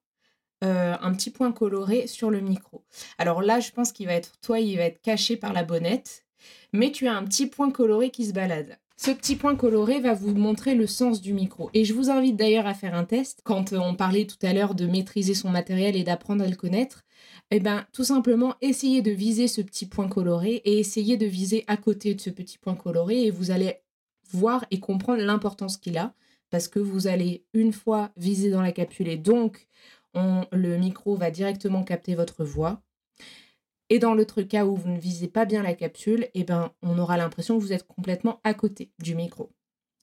euh, 0.62 0.95
un 1.01 1.14
petit 1.14 1.31
point 1.31 1.53
coloré 1.53 2.07
sur 2.07 2.31
le 2.31 2.40
micro. 2.40 2.85
Alors 3.19 3.43
là, 3.43 3.61
je 3.61 3.71
pense 3.71 3.93
qu'il 3.93 4.07
va 4.07 4.14
être, 4.14 4.38
toi, 4.40 4.61
il 4.61 4.77
va 4.77 4.85
être 4.85 5.01
caché 5.01 5.37
par 5.37 5.53
la 5.53 5.64
bonnette, 5.64 6.25
mais 6.73 6.93
tu 6.93 7.07
as 7.09 7.17
un 7.17 7.25
petit 7.25 7.47
point 7.47 7.71
coloré 7.71 8.11
qui 8.11 8.27
se 8.27 8.33
balade. 8.33 8.79
Ce 8.97 9.11
petit 9.11 9.35
point 9.35 9.57
coloré 9.57 9.99
va 9.99 10.14
vous 10.14 10.35
montrer 10.35 10.75
le 10.75 10.87
sens 10.87 11.21
du 11.21 11.33
micro. 11.33 11.69
Et 11.75 11.85
je 11.85 11.93
vous 11.93 12.11
invite 12.11 12.37
d'ailleurs 12.37 12.67
à 12.67 12.75
faire 12.75 12.95
un 12.95 13.05
test. 13.05 13.40
Quand 13.43 13.73
on 13.73 13.97
parlait 13.97 14.27
tout 14.27 14.38
à 14.47 14.53
l'heure 14.53 14.77
de 14.77 14.87
maîtriser 14.87 15.35
son 15.35 15.51
matériel 15.51 15.97
et 15.97 16.05
d'apprendre 16.05 16.45
à 16.45 16.49
le 16.49 16.55
connaître, 16.55 17.03
eh 17.51 17.59
bien, 17.59 17.87
tout 17.93 18.05
simplement, 18.05 18.55
essayez 18.61 19.03
de 19.03 19.11
viser 19.11 19.49
ce 19.49 19.62
petit 19.62 19.87
point 19.87 20.09
coloré 20.09 20.62
et 20.64 20.79
essayez 20.79 21.17
de 21.17 21.27
viser 21.27 21.64
à 21.67 21.77
côté 21.77 22.14
de 22.14 22.21
ce 22.21 22.31
petit 22.31 22.57
point 22.57 22.77
coloré 22.77 23.25
et 23.25 23.31
vous 23.31 23.51
allez 23.51 23.75
voir 24.32 24.64
et 24.70 24.80
comprendre 24.80 25.22
l'importance 25.22 25.76
qu'il 25.76 25.98
a, 25.98 26.14
parce 26.50 26.68
que 26.68 26.78
vous 26.78 27.06
allez 27.06 27.44
une 27.52 27.72
fois 27.72 28.10
viser 28.16 28.50
dans 28.50 28.62
la 28.62 28.72
capsule 28.72 29.08
et 29.08 29.16
donc 29.16 29.66
le 30.14 30.76
micro 30.76 31.16
va 31.16 31.30
directement 31.30 31.82
capter 31.82 32.14
votre 32.14 32.44
voix. 32.44 32.82
Et 33.90 33.98
dans 33.98 34.14
l'autre 34.14 34.42
cas 34.42 34.64
où 34.64 34.76
vous 34.76 34.88
ne 34.88 34.98
visez 34.98 35.28
pas 35.28 35.44
bien 35.44 35.62
la 35.62 35.74
capsule, 35.74 36.28
eh 36.34 36.44
ben, 36.44 36.70
on 36.82 36.98
aura 36.98 37.16
l'impression 37.16 37.56
que 37.58 37.62
vous 37.62 37.72
êtes 37.72 37.87
complètement 37.87 38.40
à 38.44 38.54
côté 38.54 38.90
du 38.98 39.14
micro. 39.14 39.50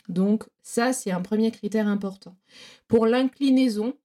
Donc 0.08 0.44
ça, 0.62 0.94
c'est 0.94 1.12
un 1.12 1.22
premier 1.22 1.52
critère 1.52 1.88
important. 1.88 2.36
Pour 2.88 3.06
l'inclinaison, 3.06 3.96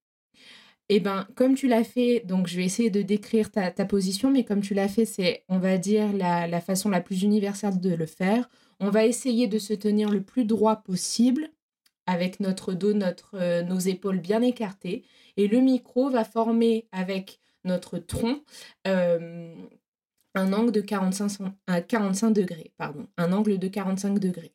eh 0.89 1.01
ben, 1.01 1.27
comme 1.35 1.55
tu 1.55 1.67
l'as 1.67 1.85
fait, 1.85 2.23
donc 2.25 2.47
je 2.47 2.57
vais 2.57 2.65
essayer 2.65 2.91
de 2.91 3.03
décrire 3.03 3.51
ta, 3.51 3.71
position, 3.85 4.31
mais 4.31 4.45
comme 4.45 4.61
tu 4.61 4.73
l'as 4.73 4.89
fait, 4.89 5.05
c'est, 5.05 5.45
on 5.49 5.59
va 5.59 5.79
dire, 5.79 6.13
la, 6.13 6.47
la, 6.47 6.61
façon 6.61 6.89
la 6.89 7.01
plus 7.01 7.23
universelle 7.23 7.81
de 7.81 7.93
le 7.93 8.07
faire. 8.07 8.49
On 8.81 8.91
va 8.91 9.07
essayer 9.07 9.47
de 9.47 9.59
se 9.59 9.73
tenir 9.73 10.11
le 10.11 10.23
plus 10.23 10.45
droit 10.45 10.77
possible 10.77 11.51
avec 12.07 12.41
notre 12.41 12.73
dos, 12.73 12.95
euh, 13.35 13.63
nos 13.63 13.79
épaules 13.79 14.21
bien 14.21 14.43
écartées. 14.43 15.05
Et 15.37 15.49
le 15.49 15.61
micro 15.61 16.11
va 16.11 16.25
former 16.25 16.89
avec 16.93 17.41
notre 17.65 17.99
tronc 17.99 18.43
euh, 18.87 19.55
un 20.35 20.53
angle 20.53 20.73
de 20.73 20.81
45, 20.81 21.53
45 21.89 22.31
degrés. 22.31 22.73
Pardon, 22.77 23.09
un 23.17 23.33
angle 23.33 23.59
de 23.59 23.69
45 23.69 24.19
degrés. 24.19 24.55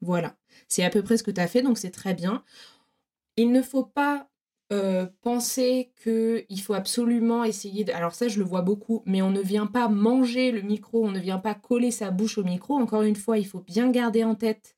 Voilà, 0.00 0.36
c'est 0.68 0.84
à 0.84 0.90
peu 0.90 1.02
près 1.02 1.16
ce 1.16 1.22
que 1.22 1.30
tu 1.30 1.40
as 1.40 1.48
fait, 1.48 1.62
donc 1.62 1.78
c'est 1.78 1.90
très 1.90 2.14
bien. 2.14 2.44
Il 3.36 3.52
ne 3.52 3.62
faut 3.62 3.84
pas 3.84 4.27
euh, 4.70 5.06
penser 5.22 5.92
qu'il 6.02 6.60
faut 6.60 6.74
absolument 6.74 7.42
essayer 7.42 7.84
de... 7.84 7.92
Alors 7.92 8.14
ça, 8.14 8.28
je 8.28 8.38
le 8.38 8.44
vois 8.44 8.60
beaucoup, 8.60 9.02
mais 9.06 9.22
on 9.22 9.30
ne 9.30 9.40
vient 9.40 9.66
pas 9.66 9.88
manger 9.88 10.50
le 10.50 10.60
micro, 10.60 11.06
on 11.06 11.10
ne 11.10 11.18
vient 11.18 11.38
pas 11.38 11.54
coller 11.54 11.90
sa 11.90 12.10
bouche 12.10 12.36
au 12.36 12.44
micro. 12.44 12.74
Encore 12.74 13.02
une 13.02 13.16
fois, 13.16 13.38
il 13.38 13.46
faut 13.46 13.60
bien 13.60 13.90
garder 13.90 14.24
en 14.24 14.34
tête 14.34 14.76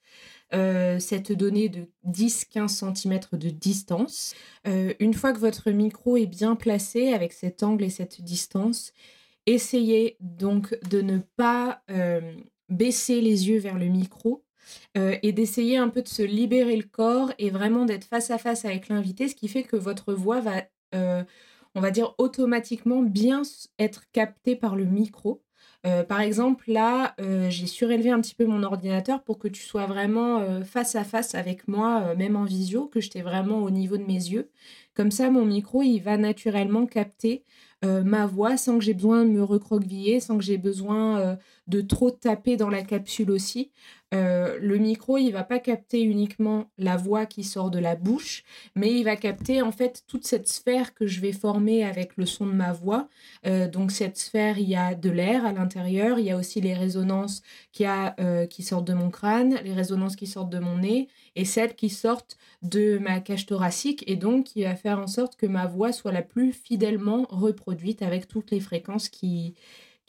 euh, 0.53 1.01
cette 1.01 1.33
donnée 1.33 1.69
de 1.69 1.89
10-15 2.09 2.95
cm 2.95 3.21
de 3.33 3.51
distance. 3.51 4.35
Euh, 4.69 4.95
une 5.01 5.15
fois 5.15 5.33
que 5.33 5.39
votre 5.39 5.71
micro 5.73 6.17
est 6.17 6.27
bien 6.27 6.55
placé 6.55 7.13
avec 7.13 7.33
cet 7.33 7.65
angle 7.65 7.83
et 7.83 7.91
cette 7.91 8.21
distance, 8.23 8.93
essayez 9.47 10.17
donc 10.21 10.79
de 10.89 11.01
ne 11.01 11.19
pas 11.37 11.83
baisser 12.69 13.21
les 13.21 13.49
yeux 13.49 13.59
vers 13.59 13.79
le 13.79 13.87
micro 13.87 14.45
et 14.95 15.33
d'essayer 15.33 15.77
un 15.77 15.89
peu 15.89 16.03
de 16.03 16.09
se 16.09 16.23
libérer 16.23 16.77
le 16.77 16.85
corps 16.85 17.33
et 17.39 17.51
vraiment 17.51 17.85
d'être 17.85 18.05
face 18.05 18.31
à 18.31 18.39
face 18.39 18.65
avec 18.65 18.89
l'invité, 18.89 19.29
ce 19.29 19.35
qui 19.35 19.49
fait 19.49 19.63
que 19.63 19.77
votre 19.77 20.13
voix 20.15 20.41
va, 20.41 20.63
on 20.93 21.81
va 21.81 21.91
dire, 21.91 22.15
automatiquement 22.19 23.03
bien 23.03 23.43
être 23.79 24.05
captée 24.13 24.57
par 24.57 24.77
le 24.77 24.85
micro. 24.85 25.43
par 26.09 26.21
exemple, 26.21 26.71
là, 26.71 27.15
j'ai 27.49 27.67
surélevé 27.67 28.11
un 28.11 28.21
petit 28.21 28.35
peu 28.35 28.45
mon 28.47 28.63
ordinateur 28.63 29.23
pour 29.23 29.39
que 29.39 29.49
tu 29.49 29.63
sois 29.63 29.87
vraiment 29.87 30.63
face 30.65 30.95
à 30.95 31.05
face 31.05 31.35
avec 31.35 31.69
moi, 31.69 32.15
même 32.17 32.37
en 32.37 32.45
visio, 32.45 32.87
que 32.87 33.01
j'étais 33.01 33.23
vraiment 33.23 33.63
au 33.63 33.71
niveau 33.71 33.97
de 33.97 34.05
mes 34.05 34.15
yeux. 34.15 34.51
Comme 34.95 35.11
ça, 35.11 35.31
mon 35.31 35.45
micro, 35.47 35.83
il 35.83 36.01
va 36.01 36.17
naturellement 36.17 36.87
capter 36.87 37.45
ma 37.83 38.27
voix 38.27 38.57
sans 38.59 38.79
que 38.79 38.85
j'ai 38.85 38.93
besoin 38.95 39.25
de 39.25 39.31
me 39.31 39.43
recroqueviller, 39.43 40.21
sans 40.21 40.37
que 40.37 40.45
j'ai 40.45 40.59
besoin 40.59 41.39
de 41.67 41.81
trop 41.81 42.11
taper 42.11 42.57
dans 42.57 42.69
la 42.69 42.83
capsule 42.83 43.31
aussi. 43.31 43.71
Le 44.13 44.77
micro, 44.77 45.19
il 45.19 45.31
va 45.31 45.45
pas 45.45 45.59
capter 45.59 46.03
uniquement 46.03 46.71
la 46.79 46.97
voix 46.97 47.27
qui 47.27 47.45
sort 47.45 47.71
de 47.71 47.79
la 47.79 47.97
bouche, 47.97 48.45
mais 48.75 48.93
il 48.93 49.05
va 49.05 49.17
capter 49.17 49.63
en 49.63 49.73
fait 49.73 50.03
toute 50.07 50.27
cette 50.27 50.49
sphère 50.49 50.95
que 50.95 51.07
je 51.07 51.21
vais 51.21 51.33
former 51.33 51.85
avec 51.85 52.17
le 52.17 52.27
son 52.27 52.47
de 52.47 52.53
ma 52.53 52.73
voix. 52.73 53.09
donc 53.73 53.93
cette 53.93 54.17
sphère, 54.17 54.59
il 54.59 54.69
y 54.69 54.77
a 54.77 54.95
de 54.95 55.11
l'air 55.11 55.47
à 55.47 55.53
l'intérieur, 55.53 56.19
il 56.19 56.27
y 56.27 56.31
a 56.31 56.37
aussi 56.37 56.61
les 56.61 56.75
résonances 56.75 57.43
qui, 57.73 57.85
a, 57.85 58.15
qui 58.47 58.63
sortent 58.63 58.87
de 58.87 58.95
mon 58.95 59.11
crâne, 59.11 59.59
les 59.65 59.75
résonances 59.75 60.17
qui 60.17 60.27
sortent 60.27 60.51
de 60.51 60.59
mon 60.59 60.79
nez 60.79 61.09
et 61.37 61.45
celles 61.45 61.75
qui 61.75 61.89
sortent 61.89 62.37
de 62.63 62.99
ma 62.99 63.21
cage 63.21 63.47
thoracique 63.47 64.05
et 64.07 64.17
donc 64.17 64.45
qui 64.45 64.65
va 64.65 64.77
faire 64.77 64.99
en 64.99 65.07
sorte 65.07 65.37
que 65.37 65.47
ma 65.47 65.67
voix 65.67 65.93
soit 65.93 66.13
la 66.13 66.23
plus 66.23 66.53
fidèlement 66.53 67.27
reproduite 67.31 68.03
avec 68.03 68.29
toutes 68.29 68.51
les 68.51 68.61
fréquences 68.61 69.09
qui, 69.09 69.55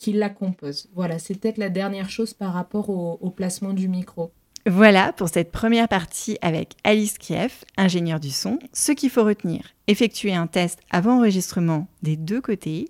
qui 0.01 0.13
la 0.13 0.29
composent. 0.29 0.89
Voilà, 0.95 1.19
c'est 1.19 1.39
peut-être 1.39 1.59
la 1.59 1.69
dernière 1.69 2.09
chose 2.09 2.33
par 2.33 2.53
rapport 2.53 2.89
au, 2.89 3.29
placement 3.29 3.73
du 3.73 3.87
micro. 3.87 4.31
Voilà 4.65 5.13
pour 5.13 5.29
cette 5.29 5.51
première 5.51 5.87
partie 5.87 6.39
avec 6.41 6.73
Alice 6.83 7.19
Kiev, 7.19 7.51
ingénieure 7.77 8.19
du 8.19 8.31
son. 8.31 8.57
Ce 8.73 8.91
qu'il 8.91 9.11
faut 9.11 9.23
retenir, 9.23 9.61
effectuer 9.87 10.33
un 10.33 10.47
test 10.47 10.79
avant 10.89 11.17
enregistrement 11.17 11.87
des 12.01 12.17
deux 12.17 12.41
côtés, 12.41 12.89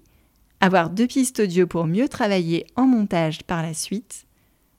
avoir 0.62 0.90
deux 0.90 1.08
pistes 1.08 1.42
audio 1.42 1.68
pour 1.68 1.86
mieux 1.86 2.08
travailler 2.08 2.66
en 2.78 2.88
montage 2.88 3.44
par 3.44 3.62
la 3.62 3.74
suite, 3.74 4.26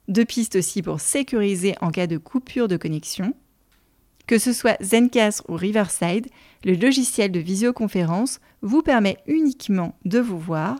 deux 0.09 0.25
pistes 0.25 0.57
aussi 0.57 0.81
pour 0.81 1.01
sécuriser 1.01 1.75
en 1.83 1.90
cas 1.90 2.07
de 2.07 2.16
coupure 2.16 2.66
de 2.66 2.79
connexion, 2.79 3.35
que 4.27 4.38
ce 4.38 4.55
soit 4.55 4.83
Zencastr 4.83 5.45
ou 5.51 5.55
Riverside, 5.55 6.29
le 6.64 6.75
logiciel 6.75 7.31
de 7.31 7.40
visioconférence 7.40 8.40
vous 8.62 8.81
permet 8.81 9.18
uniquement 9.27 9.99
de 10.07 10.18
vous 10.18 10.38
voir. 10.38 10.77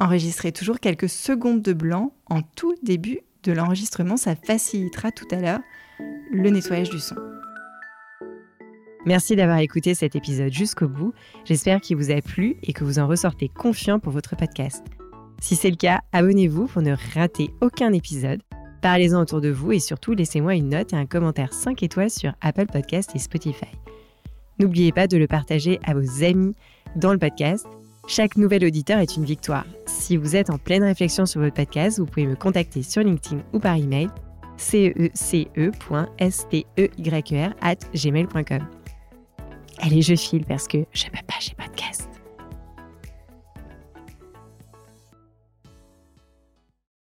Enregistrez 0.00 0.52
toujours 0.52 0.78
quelques 0.78 1.08
secondes 1.08 1.60
de 1.60 1.72
blanc 1.72 2.12
en 2.26 2.42
tout 2.42 2.74
début 2.82 3.20
de 3.42 3.52
l'enregistrement, 3.52 4.16
ça 4.16 4.36
facilitera 4.36 5.10
tout 5.10 5.26
à 5.32 5.40
l'heure 5.40 5.60
le 6.30 6.50
nettoyage 6.50 6.90
du 6.90 7.00
son. 7.00 7.16
Merci 9.06 9.34
d'avoir 9.34 9.58
écouté 9.58 9.94
cet 9.94 10.14
épisode 10.14 10.52
jusqu'au 10.52 10.88
bout. 10.88 11.14
J'espère 11.44 11.80
qu'il 11.80 11.96
vous 11.96 12.10
a 12.10 12.20
plu 12.20 12.56
et 12.62 12.72
que 12.72 12.84
vous 12.84 12.98
en 12.98 13.08
ressortez 13.08 13.48
confiant 13.48 13.98
pour 13.98 14.12
votre 14.12 14.36
podcast. 14.36 14.84
Si 15.40 15.56
c'est 15.56 15.70
le 15.70 15.76
cas, 15.76 16.00
abonnez-vous 16.12 16.66
pour 16.66 16.82
ne 16.82 16.94
rater 17.14 17.50
aucun 17.60 17.92
épisode. 17.92 18.42
Parlez-en 18.82 19.20
autour 19.20 19.40
de 19.40 19.48
vous 19.48 19.72
et 19.72 19.80
surtout 19.80 20.12
laissez-moi 20.12 20.54
une 20.54 20.68
note 20.68 20.92
et 20.92 20.96
un 20.96 21.06
commentaire 21.06 21.52
5 21.52 21.82
étoiles 21.82 22.10
sur 22.10 22.34
Apple 22.40 22.66
Podcast 22.66 23.10
et 23.14 23.18
Spotify. 23.18 23.66
N'oubliez 24.60 24.92
pas 24.92 25.08
de 25.08 25.16
le 25.16 25.26
partager 25.26 25.80
à 25.84 25.94
vos 25.94 26.24
amis 26.24 26.54
dans 26.96 27.12
le 27.12 27.18
podcast. 27.18 27.66
Chaque 28.08 28.38
nouvel 28.38 28.64
auditeur 28.64 28.98
est 29.00 29.16
une 29.16 29.26
victoire. 29.26 29.66
Si 29.86 30.16
vous 30.16 30.34
êtes 30.34 30.48
en 30.48 30.56
pleine 30.56 30.82
réflexion 30.82 31.26
sur 31.26 31.42
votre 31.42 31.54
podcast, 31.54 31.98
vous 31.98 32.06
pouvez 32.06 32.26
me 32.26 32.36
contacter 32.36 32.82
sur 32.82 33.02
LinkedIn 33.02 33.42
ou 33.52 33.58
par 33.58 33.76
email 33.76 34.08
cece.steyr 34.56 35.14
at 37.60 37.76
gmail.com. 37.94 38.66
Allez, 39.80 40.02
je 40.02 40.16
file 40.16 40.44
parce 40.46 40.66
que 40.66 40.78
je 40.92 41.04
peux 41.04 41.26
pas, 41.26 41.34
j'ai 41.38 41.54
podcast. 41.54 42.08